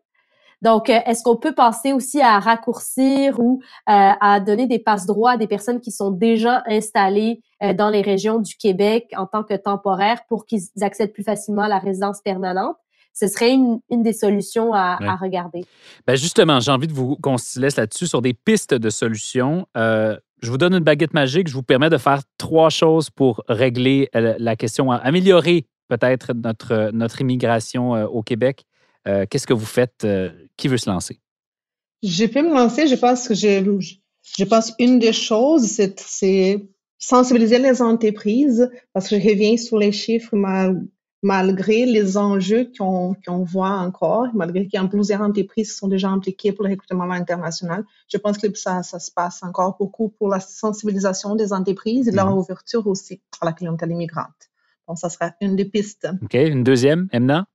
Donc, 0.62 0.90
euh, 0.90 1.00
est-ce 1.06 1.24
qu'on 1.24 1.36
peut 1.36 1.54
penser 1.54 1.92
aussi 1.92 2.22
à 2.22 2.40
raccourcir 2.40 3.40
ou 3.40 3.62
euh, 3.90 3.92
à 3.92 4.40
donner 4.40 4.66
des 4.66 4.80
passe-droits 4.80 5.32
à 5.32 5.38
des 5.38 5.48
personnes 5.48 5.82
qui 5.82 5.92
sont 5.92 6.12
déjà 6.12 6.64
installées 6.68 7.42
dans 7.76 7.90
les 7.90 8.02
régions 8.02 8.40
du 8.40 8.56
Québec 8.56 9.10
en 9.16 9.26
tant 9.26 9.44
que 9.44 9.54
temporaires 9.54 10.22
pour 10.28 10.46
qu'ils 10.46 10.64
accèdent 10.82 11.14
plus 11.14 11.24
facilement 11.24 11.64
à 11.64 11.70
la 11.70 11.80
résidence 11.80 12.22
permanente? 12.22 12.76
Ce 13.14 13.28
serait 13.28 13.54
une, 13.54 13.80
des 13.90 14.12
solutions 14.12 14.74
à, 14.74 14.98
regarder. 15.22 15.64
Ben 16.08 16.16
justement, 16.16 16.60
j'ai 16.60 16.72
envie 16.72 16.88
de 16.88 16.94
vous 16.94 17.16
qu'on 17.18 17.38
se 17.38 17.60
laisse 17.60 17.78
là-dessus 17.78 18.08
sur 18.08 18.22
des 18.22 18.34
pistes 18.34 18.74
de 18.74 18.90
solutions. 18.90 19.66
Je 20.44 20.52
vous 20.52 20.58
donne 20.58 20.74
une 20.74 20.84
baguette 20.84 21.14
magique. 21.14 21.48
Je 21.48 21.54
vous 21.54 21.64
permets 21.64 21.90
de 21.90 21.98
faire 21.98 22.22
trois 22.38 22.70
choses 22.70 23.10
pour 23.10 23.46
régler 23.48 24.10
euh, 24.14 24.36
la 24.38 24.58
question, 24.58 24.92
améliorer 24.92 25.66
peut-être 25.88 26.34
notre, 26.34 26.92
notre 26.94 27.22
immigration 27.22 27.96
euh, 27.96 28.06
au 28.08 28.24
Québec. 28.24 28.66
Euh, 29.08 29.26
qu'est-ce 29.30 29.48
que 29.48 29.54
vous 29.54 29.66
faites? 29.66 30.06
Qui 30.58 30.68
veut 30.68 30.78
se 30.78 30.90
lancer? 30.90 31.22
Je 32.04 32.26
peux 32.26 32.42
me 32.42 32.54
lancer. 32.54 32.88
Je 32.88 32.96
pense 32.96 33.30
que 33.30 33.34
je, 33.34 33.64
je 34.38 34.44
pense 34.44 34.74
une 34.80 35.00
des 35.00 35.14
choses, 35.14 35.80
c'est 35.96 36.68
sensibiliser 37.00 37.60
les 37.60 37.82
entreprises 37.82 38.70
parce 38.92 39.08
que 39.08 39.18
je 39.18 39.26
reviens 39.26 39.56
sur 39.56 39.78
les 39.78 39.94
chiffres 39.94 40.36
malgré 41.24 41.86
les 41.86 42.18
enjeux 42.18 42.70
qu'on 42.78 43.44
voit 43.44 43.72
encore, 43.80 44.28
malgré 44.34 44.68
qu'il 44.68 44.80
y 44.80 44.84
a 44.84 44.88
plusieurs 44.88 45.22
entreprises 45.22 45.72
qui 45.72 45.78
sont 45.78 45.88
déjà 45.88 46.10
impliquées 46.10 46.52
pour 46.52 46.66
le 46.66 46.72
recrutement 46.72 47.10
international, 47.10 47.86
je 48.12 48.18
pense 48.18 48.38
que 48.38 48.54
ça, 48.54 48.84
ça 48.84 49.00
se 49.00 49.10
passe 49.10 49.42
encore 49.42 49.78
beaucoup 49.80 50.10
pour 50.10 50.28
la 50.28 50.42
sensibilisation 50.42 51.36
des 51.36 51.54
entreprises 51.54 52.10
et 52.10 52.12
leur 52.12 52.30
mhm. 52.30 52.38
ouverture 52.38 52.86
aussi 52.88 53.22
à 53.40 53.46
la 53.46 53.54
clientèle 53.54 53.92
immigrante. 53.92 54.52
Donc, 54.88 55.00
ça 55.00 55.10
sera 55.10 55.32
une 55.40 55.56
des 55.56 55.66
pistes. 55.66 56.10
OK. 56.22 56.34
Une 56.34 56.66
deuxième, 56.66 57.08
Emna? 57.14 57.48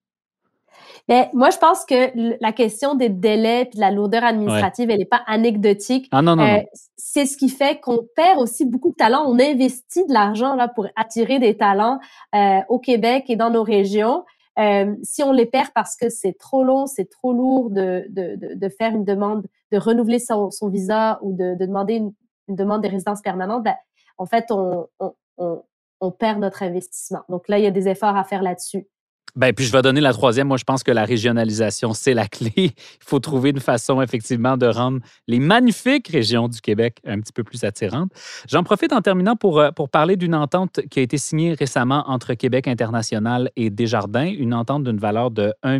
Mais 1.09 1.31
moi, 1.33 1.49
je 1.51 1.57
pense 1.57 1.87
que 1.87 2.39
la 2.41 2.53
question 2.53 2.95
des 2.95 3.09
délais 3.09 3.63
et 3.63 3.77
de 3.77 3.81
la 3.81 3.91
lourdeur 3.91 4.25
administrative, 4.25 4.91
elle 4.91 4.99
n'est 4.99 5.07
pas 5.07 5.23
anecdotique. 5.27 6.09
Ah 6.13 6.21
non, 6.21 6.37
non, 6.37 6.45
euh, 6.45 6.61
C'est 6.97 7.25
ce 7.25 7.37
qui 7.39 7.49
fait 7.49 7.81
qu'on 7.81 8.07
perd 8.15 8.39
aussi 8.39 8.67
beaucoup 8.67 8.91
de 8.91 8.97
talents. 8.97 9.25
On 9.27 9.39
investit 9.41 10.07
de 10.07 10.13
l'argent 10.13 10.55
là 10.55 10.69
pour 10.69 10.87
attirer 10.97 11.39
des 11.39 11.57
talents 11.57 11.99
euh, 12.35 12.61
au 12.69 12.79
Québec 12.79 13.25
et 13.29 13.37
dans 13.37 13.51
nos 13.51 13.63
régions. 13.63 14.25
Euh, 14.59 14.95
si 15.03 15.23
on 15.23 15.33
les 15.33 15.47
perd 15.47 15.71
parce 15.75 15.97
que 15.97 16.11
c'est 16.11 16.37
trop 16.37 16.63
long, 16.63 16.87
c'est 16.87 17.09
trop 17.09 17.33
lourd 17.33 17.71
de, 17.71 18.05
de, 18.11 18.55
de, 18.55 18.69
faire 18.69 18.93
une 18.93 19.05
demande, 19.05 19.47
de 19.73 19.79
renouveler 19.79 20.19
son, 20.19 20.51
son 20.51 20.69
visa 20.69 21.21
ou 21.23 21.33
de, 21.33 21.55
demander 21.55 21.95
une, 21.95 22.13
demande 22.49 22.83
de 22.83 22.89
résidence 22.89 23.23
permanente, 23.23 23.63
ben, 23.63 23.77
en 24.19 24.27
fait, 24.27 24.47
on, 24.51 24.89
on, 24.99 25.15
on, 25.37 25.63
on 26.01 26.11
perd 26.11 26.41
notre 26.41 26.63
investissement. 26.63 27.23
Donc 27.29 27.49
là, 27.49 27.59
il 27.59 27.65
y 27.65 27.67
a 27.67 27.71
des 27.71 27.89
efforts 27.89 28.17
à 28.17 28.25
faire 28.25 28.43
là-dessus. 28.43 28.89
Ben, 29.37 29.53
puis 29.53 29.65
je 29.65 29.73
vais 29.73 29.83
donner 29.83 30.01
la 30.01 30.13
troisième. 30.13 30.49
Moi, 30.49 30.57
je 30.57 30.65
pense 30.65 30.83
que 30.83 30.91
la 30.91 31.05
régionalisation, 31.05 31.93
c'est 31.93 32.15
la 32.15 32.27
clé. 32.27 32.53
Il 32.57 32.73
faut 33.05 33.21
trouver 33.21 33.51
une 33.51 33.61
façon, 33.61 34.01
effectivement, 34.01 34.57
de 34.57 34.67
rendre 34.67 35.01
les 35.27 35.39
magnifiques 35.39 36.09
régions 36.09 36.49
du 36.49 36.61
Québec 36.61 36.99
un 37.07 37.21
petit 37.21 37.33
peu 37.33 37.45
plus 37.45 37.65
attirantes. 37.65 38.11
J'en 38.49 38.63
profite 38.65 38.93
en 38.93 39.01
terminant 39.01 39.37
pour, 39.37 39.61
euh, 39.61 39.71
pour 39.71 39.91
parler 39.91 40.17
d'une 40.17 40.35
entente 40.35 40.81
qui 40.91 41.01
a 41.01 41.03
été 41.03 41.19
signée 41.19 41.55
récemment 41.55 42.05
entre 42.09 42.35
Québec 42.35 42.69
International 42.69 43.51
et 43.57 43.71
Desjardins, 43.71 44.27
une 44.27 44.55
entente 44.55 44.85
d'une 44.85 44.99
valeur 44.99 45.31
de 45.31 45.53
1 45.63 45.79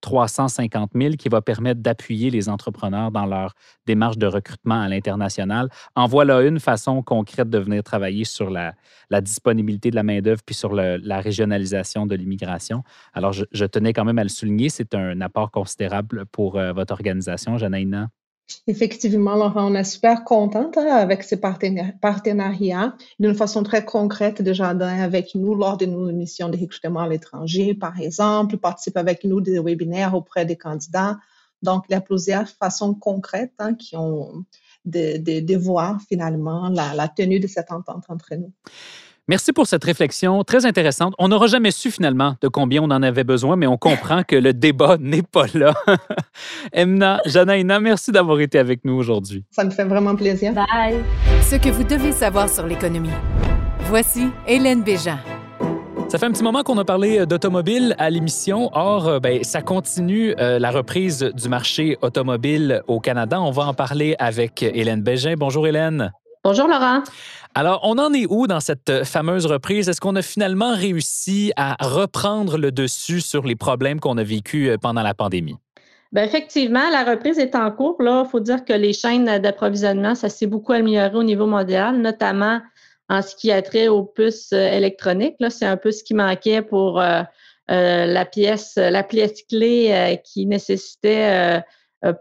350 0.00 0.90
000 0.94 1.14
qui 1.18 1.28
va 1.28 1.40
permettre 1.40 1.80
d'appuyer 1.80 2.30
les 2.30 2.48
entrepreneurs 2.48 3.10
dans 3.10 3.26
leur 3.26 3.54
démarche 3.86 4.18
de 4.18 4.26
recrutement 4.26 4.80
à 4.80 4.88
l'international. 4.88 5.68
En 5.94 6.06
voilà 6.06 6.42
une 6.42 6.60
façon 6.60 7.02
concrète 7.02 7.50
de 7.50 7.58
venir 7.58 7.82
travailler 7.82 8.24
sur 8.24 8.50
la, 8.50 8.74
la 9.10 9.20
disponibilité 9.20 9.90
de 9.90 9.96
la 9.96 10.02
main-d'œuvre 10.02 10.42
puis 10.44 10.54
sur 10.54 10.72
la 10.72 11.20
régionalisation 11.20 12.06
de 12.06 12.14
l'immigration. 12.14 12.67
Alors, 13.14 13.32
je, 13.32 13.64
tenais 13.64 13.92
quand 13.92 14.04
même 14.04 14.18
à 14.18 14.22
le 14.22 14.28
souligner. 14.28 14.68
C'est 14.68 14.94
un 14.94 15.20
apport 15.20 15.50
considérable 15.50 16.26
pour 16.26 16.56
euh, 16.56 16.72
votre 16.72 16.92
organisation, 16.92 17.58
Janaïna. 17.58 18.08
Effectivement, 18.66 19.34
Laurent, 19.34 19.70
on 19.70 19.74
est 19.74 19.84
super 19.84 20.24
contente 20.24 20.78
hein, 20.78 20.86
avec 20.86 21.22
ces 21.22 21.38
partenariats. 21.38 22.96
D'une 23.18 23.34
façon 23.34 23.62
très 23.62 23.84
concrète, 23.84 24.40
Desjardins 24.40 25.00
avec 25.00 25.34
nous 25.34 25.54
lors 25.54 25.76
de 25.76 25.84
nos 25.84 26.10
missions 26.12 26.48
de 26.48 26.56
recrutement 26.56 27.00
à 27.00 27.08
l'étranger, 27.08 27.74
par 27.74 28.00
exemple, 28.00 28.56
participe 28.56 28.96
avec 28.96 29.24
nous 29.24 29.40
des 29.40 29.58
webinaires 29.58 30.14
auprès 30.14 30.46
des 30.46 30.56
candidats. 30.56 31.18
Donc, 31.60 31.84
il 31.88 31.92
y 31.92 31.96
a 31.96 32.00
plusieurs 32.00 32.48
façons 32.48 32.94
concrètes 32.94 33.54
hein, 33.58 33.74
qui 33.74 33.96
ont 33.96 34.44
de, 34.86 35.56
voir 35.56 36.00
finalement 36.08 36.70
la 36.70 37.08
tenue 37.08 37.40
de 37.40 37.46
cette 37.48 37.70
entente 37.70 38.04
entre 38.08 38.34
nous. 38.34 38.52
Merci 39.28 39.52
pour 39.52 39.66
cette 39.66 39.84
réflexion 39.84 40.42
très 40.42 40.64
intéressante. 40.64 41.12
On 41.18 41.28
n'aura 41.28 41.48
jamais 41.48 41.70
su 41.70 41.90
finalement 41.90 42.36
de 42.40 42.48
combien 42.48 42.82
on 42.82 42.90
en 42.90 43.02
avait 43.02 43.24
besoin, 43.24 43.56
mais 43.56 43.66
on 43.66 43.76
comprend 43.76 44.22
que 44.22 44.34
le 44.34 44.54
débat 44.54 44.96
n'est 45.00 45.22
pas 45.22 45.44
là. 45.52 45.74
Emna, 46.72 47.20
Janaïna, 47.26 47.78
merci 47.78 48.10
d'avoir 48.10 48.40
été 48.40 48.58
avec 48.58 48.86
nous 48.86 48.94
aujourd'hui. 48.94 49.44
Ça 49.50 49.64
me 49.64 49.70
fait 49.70 49.84
vraiment 49.84 50.16
plaisir. 50.16 50.54
Bye. 50.54 51.04
Ce 51.42 51.56
que 51.56 51.68
vous 51.68 51.84
devez 51.84 52.12
savoir 52.12 52.48
sur 52.48 52.66
l'économie. 52.66 53.10
Voici 53.80 54.28
Hélène 54.46 54.82
Béjean. 54.82 55.18
Ça 56.08 56.16
fait 56.16 56.24
un 56.24 56.32
petit 56.32 56.42
moment 56.42 56.62
qu'on 56.62 56.78
a 56.78 56.86
parlé 56.86 57.18
euh, 57.18 57.26
d'automobile 57.26 57.94
à 57.98 58.08
l'émission. 58.08 58.70
Or, 58.72 59.08
euh, 59.08 59.20
ben, 59.20 59.44
ça 59.44 59.60
continue 59.60 60.34
euh, 60.38 60.58
la 60.58 60.70
reprise 60.70 61.22
du 61.34 61.50
marché 61.50 61.98
automobile 62.00 62.82
au 62.86 62.98
Canada. 62.98 63.42
On 63.42 63.50
va 63.50 63.66
en 63.66 63.74
parler 63.74 64.16
avec 64.18 64.62
Hélène 64.62 65.02
Bégin. 65.02 65.34
Bonjour 65.36 65.66
Hélène. 65.66 66.12
Bonjour 66.50 66.66
Laurent. 66.66 67.02
Alors, 67.54 67.80
on 67.82 67.98
en 67.98 68.14
est 68.14 68.24
où 68.26 68.46
dans 68.46 68.60
cette 68.60 69.04
fameuse 69.04 69.44
reprise? 69.44 69.86
Est-ce 69.86 70.00
qu'on 70.00 70.16
a 70.16 70.22
finalement 70.22 70.74
réussi 70.74 71.52
à 71.56 71.76
reprendre 71.78 72.56
le 72.56 72.72
dessus 72.72 73.20
sur 73.20 73.44
les 73.44 73.54
problèmes 73.54 74.00
qu'on 74.00 74.16
a 74.16 74.22
vécus 74.22 74.70
euh, 74.70 74.78
pendant 74.78 75.02
la 75.02 75.12
pandémie? 75.12 75.56
Bien, 76.10 76.24
effectivement, 76.24 76.88
la 76.90 77.04
reprise 77.04 77.38
est 77.38 77.54
en 77.54 77.70
cours. 77.70 78.00
Là, 78.00 78.22
il 78.24 78.30
faut 78.30 78.40
dire 78.40 78.64
que 78.64 78.72
les 78.72 78.94
chaînes 78.94 79.26
d'approvisionnement, 79.40 80.14
ça 80.14 80.30
s'est 80.30 80.46
beaucoup 80.46 80.72
amélioré 80.72 81.14
au 81.16 81.22
niveau 81.22 81.44
mondial, 81.44 81.98
notamment 81.98 82.62
en 83.10 83.20
ce 83.20 83.36
qui 83.36 83.52
a 83.52 83.60
trait 83.60 83.88
aux 83.88 84.04
puces 84.04 84.54
euh, 84.54 84.72
électroniques. 84.72 85.36
Là, 85.40 85.50
c'est 85.50 85.66
un 85.66 85.76
peu 85.76 85.90
ce 85.90 86.02
qui 86.02 86.14
manquait 86.14 86.62
pour 86.62 86.98
euh, 86.98 87.24
euh, 87.70 88.06
la 88.06 88.24
pièce, 88.24 88.76
la 88.76 89.02
pièce 89.02 89.42
clé 89.42 90.18
qui 90.24 90.46
nécessitait 90.46 91.62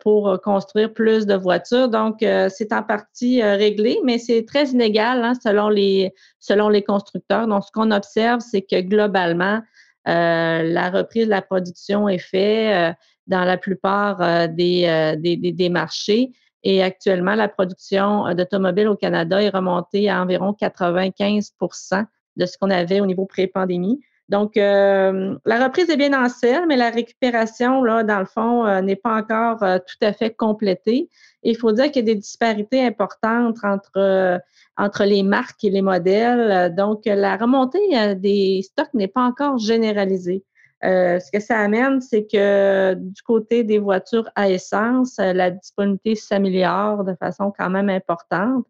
pour 0.02 0.42
construire 0.42 0.92
plus 0.92 1.26
de 1.26 1.36
voitures. 1.36 1.88
Donc, 1.90 2.18
c'est 2.22 2.74
en 2.74 2.82
partie 2.82 3.44
réglé, 3.44 4.00
mais 4.04 4.18
c'est 4.18 4.44
très 4.44 4.70
inégal 4.70 5.24
hein, 5.24 5.34
selon 5.44 5.70
les 5.70 6.14
selon 6.40 6.70
les 6.70 6.84
constructeurs. 6.84 7.48
Donc, 7.48 7.64
ce 7.64 7.72
qu'on 7.72 7.92
observe, 7.92 8.40
c'est 8.40 8.64
que 8.64 8.82
globalement, 8.82 9.62
la 10.06 10.90
reprise 10.90 11.26
de 11.26 11.32
la 11.32 11.42
production 11.42 12.10
est 12.10 12.18
faite 12.18 12.96
dans 13.28 13.44
la 13.44 13.58
plupart 13.58 14.50
des, 14.50 15.16
des, 15.20 15.38
des 15.38 15.70
marchés. 15.70 16.32
Et 16.64 16.84
actuellement, 16.84 17.36
la 17.36 17.48
production 17.48 18.28
euh, 18.28 18.34
d'automobiles 18.34 18.90
au 18.90 18.96
Canada 18.98 19.42
est 19.42 19.50
remontée 19.50 20.10
à 20.10 20.22
environ 20.22 20.56
95% 20.60 22.06
de 22.36 22.46
ce 22.46 22.58
qu'on 22.58 22.70
avait 22.70 23.00
au 23.00 23.06
niveau 23.06 23.26
pré-pandémie. 23.26 24.02
Donc, 24.30 24.58
euh, 24.58 25.36
la 25.46 25.64
reprise 25.64 25.90
est 25.90 25.98
bien 25.98 26.14
en 26.14 26.28
selle, 26.28 26.66
mais 26.68 26.76
la 26.76 26.90
récupération, 26.90 27.84
là, 27.84 28.04
dans 28.04 28.20
le 28.20 28.26
fond, 28.26 28.66
euh, 28.66 28.82
n'est 28.82 28.98
pas 28.98 29.16
encore 29.16 29.60
tout 29.60 30.06
à 30.06 30.14
fait 30.14 30.32
complétée. 30.32 31.10
il 31.44 31.58
faut 31.58 31.72
dire 31.72 31.86
qu'il 31.86 32.08
y 32.08 32.12
a 32.12 32.14
des 32.14 32.20
disparités 32.20 32.86
importantes 32.86 33.58
entre, 33.64 34.40
entre 34.76 35.06
les 35.06 35.24
marques 35.24 35.64
et 35.64 35.70
les 35.70 35.82
modèles. 35.82 36.76
Donc, 36.76 37.04
la 37.06 37.38
remontée 37.38 38.16
des 38.16 38.62
stocks 38.64 38.94
n'est 38.94 39.08
pas 39.08 39.24
encore 39.24 39.58
généralisée. 39.58 40.44
Euh, 40.84 41.20
ce 41.20 41.32
que 41.32 41.40
ça 41.40 41.58
amène, 41.58 42.02
c'est 42.02 42.28
que 42.32 42.94
du 42.94 43.22
côté 43.24 43.64
des 43.64 43.80
voitures 43.80 44.30
à 44.36 44.50
essence, 44.50 45.18
euh, 45.20 45.34
la 45.34 45.50
disponibilité 45.50 46.16
s'améliore 46.16 47.04
de 47.04 47.16
façon 47.16 47.52
quand 47.58 47.70
même 47.70 47.90
importante. 47.90 48.66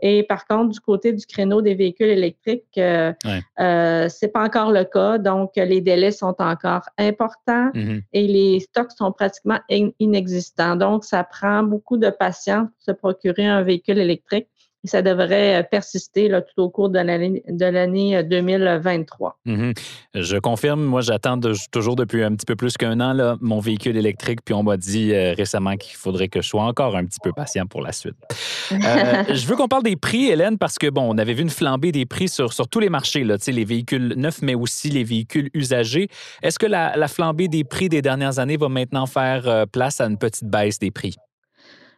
Et 0.00 0.22
par 0.22 0.46
contre, 0.46 0.70
du 0.70 0.80
côté 0.80 1.12
du 1.12 1.26
créneau 1.26 1.62
des 1.62 1.74
véhicules 1.74 2.08
électriques, 2.08 2.64
euh, 2.78 3.12
euh 3.60 4.08
c'est 4.08 4.28
pas 4.28 4.44
encore 4.44 4.70
le 4.72 4.84
cas. 4.84 5.18
Donc, 5.18 5.52
les 5.56 5.80
délais 5.80 6.12
sont 6.12 6.34
encore 6.38 6.88
importants 6.98 7.70
mm-hmm. 7.74 8.02
et 8.12 8.26
les 8.26 8.60
stocks 8.60 8.92
sont 8.92 9.12
pratiquement 9.12 9.58
inexistants. 9.98 10.76
Donc, 10.76 11.04
ça 11.04 11.24
prend 11.24 11.62
beaucoup 11.62 11.96
de 11.96 12.10
patience 12.10 12.68
pour 12.68 12.82
se 12.84 12.92
procurer 12.92 13.46
un 13.46 13.62
véhicule 13.62 13.98
électrique 13.98 14.48
ça 14.84 15.02
devrait 15.02 15.56
euh, 15.56 15.62
persister 15.62 16.28
là, 16.28 16.40
tout 16.40 16.62
au 16.62 16.70
cours 16.70 16.88
de 16.88 16.98
l'année 16.98 17.42
2023. 17.48 19.38
Euh, 19.46 19.50
mhm. 19.50 19.72
Je 20.14 20.36
confirme, 20.36 20.82
moi 20.84 21.00
j'attends 21.00 21.38
toujours 21.72 21.96
depuis 21.96 22.22
un 22.22 22.34
petit 22.34 22.46
peu 22.46 22.54
plus 22.54 22.76
qu'un 22.76 23.00
an 23.00 23.12
là, 23.12 23.36
mon 23.40 23.58
véhicule 23.58 23.96
électrique, 23.96 24.40
puis 24.44 24.54
on 24.54 24.62
m'a 24.62 24.76
dit 24.76 25.12
euh, 25.12 25.34
récemment 25.36 25.76
qu'il 25.76 25.96
faudrait 25.96 26.28
que 26.28 26.40
je 26.40 26.48
sois 26.48 26.62
encore 26.62 26.96
un 26.96 27.04
petit 27.04 27.18
peu 27.22 27.32
patient 27.32 27.66
pour 27.66 27.82
la 27.82 27.92
suite. 27.92 28.16
je 28.70 29.46
veux 29.46 29.56
qu'on 29.56 29.68
parle 29.68 29.82
des 29.82 29.96
prix, 29.96 30.26
Hélène, 30.26 30.58
parce 30.58 30.78
que 30.78 30.88
bon, 30.88 31.02
on 31.12 31.18
avait 31.18 31.34
vu 31.34 31.42
une 31.42 31.50
flambée 31.50 31.92
des 31.92 32.06
prix 32.06 32.28
sur, 32.28 32.52
sur 32.52 32.68
tous 32.68 32.80
les 32.80 32.88
marchés, 32.88 33.24
là, 33.24 33.36
les 33.48 33.64
véhicules 33.64 34.14
neufs, 34.16 34.42
mais 34.42 34.54
aussi 34.54 34.90
les 34.90 35.04
véhicules 35.04 35.50
usagés. 35.54 36.08
Est-ce 36.42 36.58
que 36.58 36.66
la, 36.66 36.96
la, 36.96 37.08
flambée 37.08 37.48
des 37.48 37.64
prix 37.64 37.88
des 37.88 38.02
dernières 38.02 38.38
années 38.38 38.56
va 38.56 38.68
maintenant 38.68 39.06
faire 39.06 39.66
place 39.72 40.00
à 40.00 40.06
une 40.06 40.18
petite 40.18 40.48
baisse 40.48 40.78
des 40.78 40.90
prix? 40.90 41.16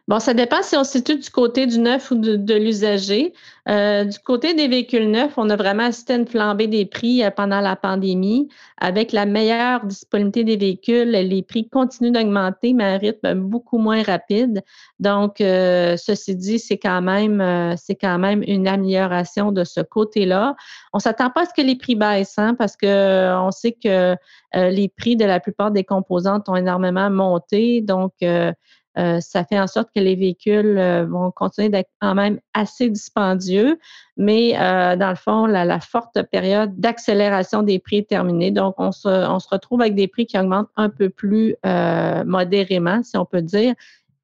Bon, 0.07 0.19
ça 0.19 0.33
dépend 0.33 0.63
si 0.63 0.75
on 0.75 0.83
se 0.83 0.93
situe 0.93 1.17
du 1.17 1.29
côté 1.29 1.67
du 1.67 1.79
neuf 1.79 2.09
ou 2.11 2.15
de, 2.15 2.53
l'usager. 2.55 3.33
Euh, 3.69 4.03
du 4.03 4.17
côté 4.19 4.55
des 4.55 4.67
véhicules 4.67 5.09
neufs, 5.09 5.33
on 5.37 5.49
a 5.51 5.55
vraiment 5.55 5.83
assisté 5.83 6.13
à 6.13 6.15
une 6.15 6.27
flambée 6.27 6.65
des 6.65 6.87
prix 6.87 7.23
euh, 7.23 7.29
pendant 7.29 7.61
la 7.61 7.75
pandémie. 7.75 8.49
Avec 8.79 9.11
la 9.11 9.27
meilleure 9.27 9.85
disponibilité 9.85 10.43
des 10.43 10.57
véhicules, 10.57 11.11
les 11.11 11.43
prix 11.43 11.69
continuent 11.69 12.11
d'augmenter, 12.11 12.73
mais 12.73 12.83
à 12.83 12.87
un 12.87 12.97
rythme 12.97 13.35
beaucoup 13.35 13.77
moins 13.77 14.01
rapide. 14.01 14.63
Donc, 14.99 15.39
euh, 15.39 15.95
ceci 15.97 16.35
dit, 16.35 16.57
c'est 16.57 16.79
quand 16.79 17.01
même 17.03 17.75
c'est 17.77 17.95
quand 17.95 18.17
même 18.17 18.43
une 18.47 18.67
amélioration 18.67 19.51
de 19.51 19.63
ce 19.63 19.81
côté-là. 19.81 20.55
On 20.93 20.97
ne 20.97 21.01
s'attend 21.01 21.29
pas 21.29 21.43
à 21.43 21.45
ce 21.45 21.53
que 21.55 21.65
les 21.65 21.75
prix 21.75 21.95
baissent, 21.95 22.39
hein, 22.39 22.55
parce 22.55 22.75
que 22.75 23.35
on 23.37 23.51
sait 23.51 23.73
que 23.73 24.15
les 24.53 24.89
prix 24.89 25.15
de 25.15 25.25
la 25.25 25.39
plupart 25.39 25.71
des 25.71 25.83
composantes 25.83 26.49
ont 26.49 26.55
énormément 26.55 27.09
monté. 27.11 27.81
Donc, 27.81 28.13
euh, 28.97 29.19
ça 29.21 29.45
fait 29.45 29.59
en 29.59 29.67
sorte 29.67 29.89
que 29.95 30.01
les 30.01 30.15
véhicules 30.15 30.77
euh, 30.77 31.05
vont 31.05 31.31
continuer 31.31 31.69
d'être 31.69 31.89
quand 32.01 32.13
même 32.13 32.39
assez 32.53 32.89
dispendieux, 32.89 33.79
mais 34.17 34.59
euh, 34.59 34.95
dans 34.97 35.09
le 35.09 35.15
fond, 35.15 35.45
la, 35.45 35.79
forte 35.79 36.21
période 36.23 36.77
d'accélération 36.77 37.63
des 37.63 37.79
prix 37.79 37.97
est 37.97 38.09
terminée. 38.09 38.51
Donc, 38.51 38.75
on 38.77 38.91
se, 38.91 39.07
on 39.07 39.39
se, 39.39 39.47
retrouve 39.49 39.81
avec 39.81 39.95
des 39.95 40.07
prix 40.07 40.25
qui 40.25 40.37
augmentent 40.37 40.69
un 40.75 40.89
peu 40.89 41.09
plus 41.09 41.55
modérément, 41.63 43.01
si 43.03 43.17
on 43.17 43.25
peut 43.25 43.41
dire. 43.41 43.73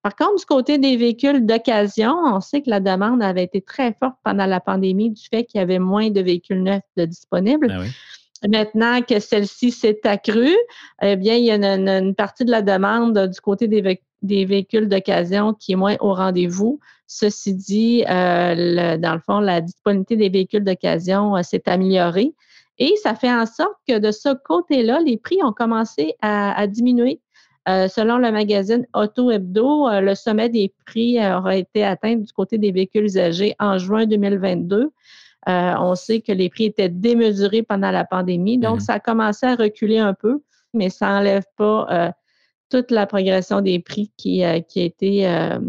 Par 0.04 0.16
contre, 0.16 0.40
du 0.40 0.46
côté 0.46 0.78
des 0.78 0.96
véhicules 0.96 1.46
d'occasion, 1.46 2.14
on 2.26 2.40
sait 2.40 2.62
que 2.62 2.70
la 2.70 2.80
demande 2.80 3.22
avait 3.22 3.44
été 3.44 3.62
très 3.62 3.94
forte 3.94 4.16
pendant 4.24 4.46
la 4.46 4.60
pandémie 4.60 5.10
du 5.10 5.24
fait 5.28 5.44
qu'il 5.44 5.60
y 5.60 5.62
avait 5.62 5.80
moins 5.80 6.10
de 6.10 6.22
véhicules 6.22 6.62
neufs 6.62 6.82
de 6.96 7.06
disponibles. 7.06 7.68
Ah 7.72 7.84
Maintenant 8.48 9.02
que 9.02 9.20
celle-ci 9.20 9.72
s'est 9.72 10.02
accrue, 10.06 10.56
eh 11.02 11.16
bien, 11.16 11.36
il 11.36 11.46
y 11.46 11.52
a 11.52 11.56
une, 11.56 12.14
partie 12.14 12.46
de 12.46 12.52
la 12.52 12.62
demande 12.62 13.18
du 13.28 13.42
côté 13.42 13.68
des, 13.68 13.82
des 14.22 14.46
véhicules 14.46 14.88
d'occasion 14.88 15.54
qui 15.54 15.74
est 15.74 15.76
moins 15.76 15.96
au 16.00 16.14
rendez-vous. 16.14 16.80
Ceci 17.08 17.54
dit, 17.54 18.04
euh, 18.10 18.98
dans 18.98 19.14
le 19.14 19.20
fond, 19.20 19.40
la 19.40 19.62
disponibilité 19.62 20.16
des 20.18 20.30
véhicules 20.30 20.64
d'occasion 20.64 21.36
euh, 21.36 21.44
s'est 21.44 21.68
améliorée 21.68 22.34
et 22.80 22.94
ça 23.02 23.16
fait 23.16 23.32
en 23.32 23.46
sorte 23.46 23.76
que 23.88 23.98
de 23.98 24.12
ce 24.12 24.34
côté-là, 24.46 25.00
les 25.00 25.18
prix 25.18 25.38
ont 25.44 25.54
commencé 25.54 26.16
à, 26.22 26.68
diminuer. 26.68 27.22
Euh, 27.68 27.88
selon 27.88 28.18
le 28.18 28.32
magazine 28.32 28.86
Auto 28.94 29.32
Hebdo, 29.32 29.90
le 30.00 30.14
sommet 30.14 30.50
des 30.50 30.72
prix 30.86 31.18
aura 31.18 31.56
été 31.56 31.84
atteint 31.84 32.16
du 32.16 32.32
côté 32.32 32.60
des 32.60 32.72
véhicules 32.72 33.06
usagés 33.06 33.56
en 33.60 33.80
juin 33.80 34.06
2022. 34.06 34.92
on 35.48 35.96
sait 35.96 36.22
que 36.22 36.32
les 36.32 36.50
prix 36.50 36.66
étaient 36.66 36.90
démesurés 36.90 37.64
pendant 37.64 37.90
la 37.90 38.06
pandémie, 38.06 38.60
donc 38.60 38.80
mm-hmm. 38.80 38.84
ça 38.84 38.94
a 38.94 39.00
commencé 39.00 39.48
à 39.48 39.56
reculer 39.56 39.98
un 39.98 40.14
peu, 40.14 40.44
mais 40.76 40.90
ça 40.90 41.08
n'enlève 41.08 41.46
pas 41.58 42.14
toute 42.70 42.92
la 42.92 43.06
progression 43.06 43.62
des 43.62 43.80
prix 43.80 44.12
qui, 44.18 44.44
euh, 44.44 44.60
qui, 44.60 44.82
a, 44.82 44.84
été, 44.84 45.28
euh, 45.28 45.60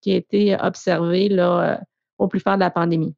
qui 0.00 0.12
a 0.12 0.16
été 0.16 0.56
observée 0.60 1.28
là, 1.28 1.60
euh, 1.60 1.76
au 2.18 2.28
plus 2.28 2.40
fort 2.40 2.54
de 2.54 2.60
la 2.60 2.70
pandémie. 2.70 3.14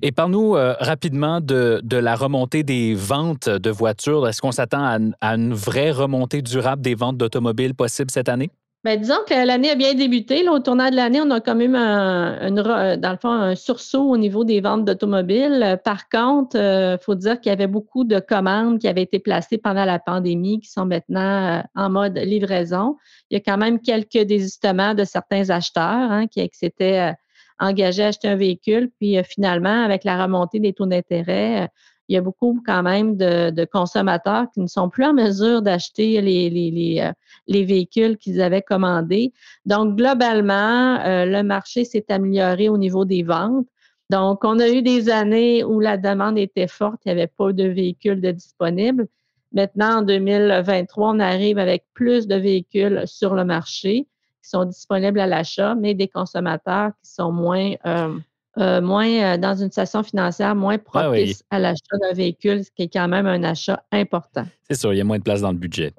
Et 0.00 0.12
parle-nous 0.12 0.52
rapidement 0.52 1.40
de, 1.40 1.80
de, 1.82 1.96
la 1.96 2.14
remontée 2.14 2.62
des 2.62 2.94
ventes 2.94 3.48
de 3.48 3.70
voitures. 3.70 4.26
Est-ce 4.28 4.40
qu'on 4.40 4.52
s'attend 4.52 5.12
à, 5.20 5.34
une 5.34 5.52
vraie 5.52 5.90
remontée 5.90 6.40
durable 6.40 6.80
des 6.82 6.94
ventes 6.94 7.18
d'automobiles 7.18 7.74
possible 7.74 8.10
cette 8.12 8.28
année? 8.28 8.50
Bien, 8.82 8.96
disons 8.96 9.22
que 9.28 9.34
l'année 9.34 9.68
a 9.70 9.74
bien 9.74 9.92
débuté. 9.92 10.42
Là, 10.42 10.52
au 10.52 10.58
tournant 10.58 10.88
de 10.88 10.96
l'année, 10.96 11.20
on 11.20 11.30
a 11.30 11.42
quand 11.42 11.54
même, 11.54 11.74
un, 11.74 12.50
dans 12.50 13.10
le 13.10 13.18
fond, 13.18 13.28
un 13.30 13.54
sursaut 13.54 14.08
au 14.08 14.16
niveau 14.16 14.42
des 14.42 14.62
ventes 14.62 14.86
d'automobiles. 14.86 15.78
Par 15.84 16.08
contre, 16.08 16.56
il 16.56 16.60
euh, 16.60 16.96
faut 16.96 17.14
dire 17.14 17.38
qu'il 17.40 17.50
y 17.50 17.52
avait 17.52 17.66
beaucoup 17.66 18.04
de 18.04 18.20
commandes 18.20 18.78
qui 18.78 18.88
avaient 18.88 19.02
été 19.02 19.18
placées 19.18 19.58
pendant 19.58 19.84
la 19.84 19.98
pandémie 19.98 20.60
qui 20.60 20.70
sont 20.70 20.86
maintenant 20.86 21.58
euh, 21.58 21.62
en 21.74 21.90
mode 21.90 22.16
livraison. 22.16 22.96
Il 23.28 23.34
y 23.34 23.36
a 23.36 23.40
quand 23.40 23.58
même 23.58 23.80
quelques 23.80 24.26
désistements 24.26 24.94
de 24.94 25.04
certains 25.04 25.50
acheteurs 25.50 25.84
hein, 26.10 26.26
qui, 26.26 26.48
s'étaient 26.54 27.10
euh, 27.10 27.12
engagés 27.58 28.04
à 28.04 28.06
acheter 28.06 28.28
un 28.28 28.36
véhicule. 28.36 28.90
Puis 28.98 29.22
finalement, 29.24 29.84
avec 29.84 30.04
la 30.04 30.22
remontée 30.22 30.58
des 30.58 30.72
taux 30.72 30.86
d'intérêt, 30.86 31.68
il 32.10 32.14
y 32.14 32.16
a 32.16 32.20
beaucoup 32.20 32.60
quand 32.66 32.82
même 32.82 33.16
de, 33.16 33.64
consommateurs 33.66 34.46
qui 34.52 34.58
ne 34.58 34.66
sont 34.66 34.88
plus 34.88 35.04
en 35.04 35.14
mesure 35.14 35.62
d'acheter 35.62 36.20
les, 36.20 36.50
les, 36.50 37.00
euh, 37.00 37.64
véhicules 37.64 38.16
qu'ils 38.16 38.42
avaient 38.42 38.62
commandés. 38.62 39.32
Donc, 39.64 39.96
globalement, 39.96 40.98
euh, 41.06 41.24
le 41.24 41.44
marché 41.44 41.84
s'est 41.84 42.06
amélioré 42.08 42.68
au 42.68 42.78
niveau 42.78 43.04
des 43.04 43.22
ventes. 43.22 43.64
Donc, 44.10 44.44
on 44.44 44.58
a 44.58 44.68
eu 44.68 44.82
des 44.82 45.08
années 45.08 45.62
où 45.62 45.78
la 45.78 45.96
demande 45.96 46.36
était 46.36 46.66
forte, 46.66 47.00
il 47.04 47.14
n'y 47.14 47.20
avait 47.20 47.28
pas 47.28 47.52
de 47.52 47.68
véhicules 47.68 48.20
de 48.20 48.32
disponibles. 48.32 49.06
Maintenant, 49.52 49.98
en 49.98 50.02
2023, 50.02 51.12
on 51.12 51.20
arrive 51.20 51.58
avec 51.58 51.84
plus 51.94 52.26
de 52.26 52.34
véhicules 52.34 53.02
sur 53.06 53.36
le 53.36 53.44
marché 53.44 54.08
qui 54.42 54.50
sont 54.50 54.64
disponibles 54.64 55.20
à 55.20 55.28
l'achat, 55.28 55.76
mais 55.76 55.94
des 55.94 56.08
consommateurs 56.08 56.90
qui 57.04 57.12
sont 57.12 57.30
moins 57.30 57.74
euh, 57.86 58.18
euh, 58.58 58.80
moins 58.80 59.08
euh, 59.08 59.36
dans 59.36 59.54
une 59.54 59.68
situation 59.68 60.02
financière 60.02 60.56
moins 60.56 60.74
ah 60.74 61.02
propice 61.02 61.44
à 61.50 61.60
l'achat 61.60 61.96
d'un 62.00 62.12
véhicule, 62.12 62.64
ce 62.64 62.70
qui 62.70 62.82
est 62.82 62.92
quand 62.92 63.06
même 63.06 63.26
un 63.26 63.44
achat 63.44 63.82
important. 63.92 64.44
C'est 64.68 64.76
sûr, 64.76 64.92
il 64.92 64.96
y 64.96 65.00
a 65.00 65.04
moins 65.04 65.18
de 65.18 65.22
place 65.22 65.40
dans 65.40 65.52
le 65.52 65.56
budget. 65.56 65.92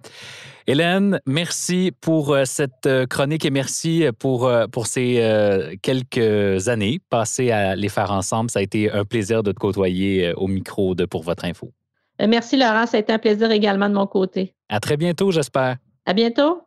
Hélène, 0.68 1.20
merci 1.26 1.92
pour 2.02 2.34
euh, 2.34 2.44
cette 2.46 2.90
chronique 3.10 3.46
et 3.46 3.50
merci 3.50 4.06
pour, 4.20 4.52
pour 4.72 4.88
ces 4.88 5.78
quelques 5.82 6.68
années 6.68 7.00
passées 7.10 7.52
à 7.52 7.76
les 7.76 7.90
faire 7.90 8.12
ensemble. 8.12 8.52
Ça 8.52 8.60
a 8.60 8.62
été 8.62 8.92
un 8.92 9.06
plaisir 9.06 9.44
de 9.44 9.52
te 9.52 9.60
côtoyer 9.60 10.34
au 10.36 10.48
micro 10.48 10.94
de 10.94 11.06
Pour 11.06 11.24
votre 11.24 11.46
info. 11.46 11.72
Merci 12.20 12.58
Laurent, 12.58 12.86
ça 12.86 12.98
a 12.98 13.00
été 13.00 13.12
un 13.14 13.18
plaisir 13.18 13.50
également 13.50 13.90
de 13.90 13.96
mon 13.96 14.08
côté. 14.08 14.54
À 14.70 14.80
très 14.80 14.98
bientôt, 14.98 15.32
j'espère. 15.32 15.78
À 16.06 16.14
bientôt. 16.14 16.62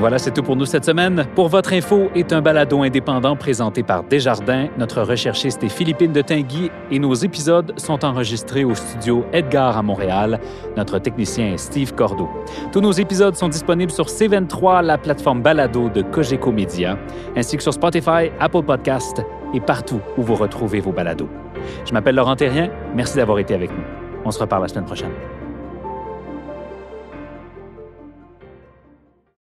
Voilà, 0.00 0.16
c'est 0.16 0.30
tout 0.30 0.42
pour 0.42 0.56
nous 0.56 0.64
cette 0.64 0.86
semaine. 0.86 1.26
Pour 1.34 1.48
votre 1.48 1.74
info 1.74 2.08
est 2.14 2.32
un 2.32 2.40
balado 2.40 2.82
indépendant 2.82 3.36
présenté 3.36 3.82
par 3.82 4.02
Desjardins. 4.02 4.68
Notre 4.78 5.02
recherchiste 5.02 5.62
est 5.62 5.68
Philippine 5.68 6.10
de 6.10 6.22
Tinguy 6.22 6.70
et 6.90 6.98
nos 6.98 7.12
épisodes 7.12 7.78
sont 7.78 8.02
enregistrés 8.02 8.64
au 8.64 8.74
studio 8.74 9.26
Edgar 9.34 9.76
à 9.76 9.82
Montréal. 9.82 10.40
Notre 10.74 10.98
technicien 11.00 11.52
est 11.52 11.58
Steve 11.58 11.92
Cordeau. 11.92 12.30
Tous 12.72 12.80
nos 12.80 12.92
épisodes 12.92 13.36
sont 13.36 13.48
disponibles 13.48 13.92
sur 13.92 14.06
C23, 14.06 14.82
la 14.82 14.96
plateforme 14.96 15.42
balado 15.42 15.90
de 15.90 16.00
Cogeco 16.00 16.50
Media, 16.50 16.96
ainsi 17.36 17.58
que 17.58 17.62
sur 17.62 17.74
Spotify, 17.74 18.30
Apple 18.40 18.62
Podcast 18.62 19.22
et 19.52 19.60
partout 19.60 20.00
où 20.16 20.22
vous 20.22 20.34
retrouvez 20.34 20.80
vos 20.80 20.92
balados. 20.92 21.28
Je 21.86 21.92
m'appelle 21.92 22.14
Laurent 22.14 22.36
Terrien. 22.36 22.70
Merci 22.94 23.16
d'avoir 23.18 23.38
été 23.38 23.52
avec 23.52 23.70
nous. 23.70 23.84
On 24.24 24.30
se 24.30 24.38
reparle 24.38 24.62
la 24.62 24.68
semaine 24.68 24.86
prochaine. 24.86 25.12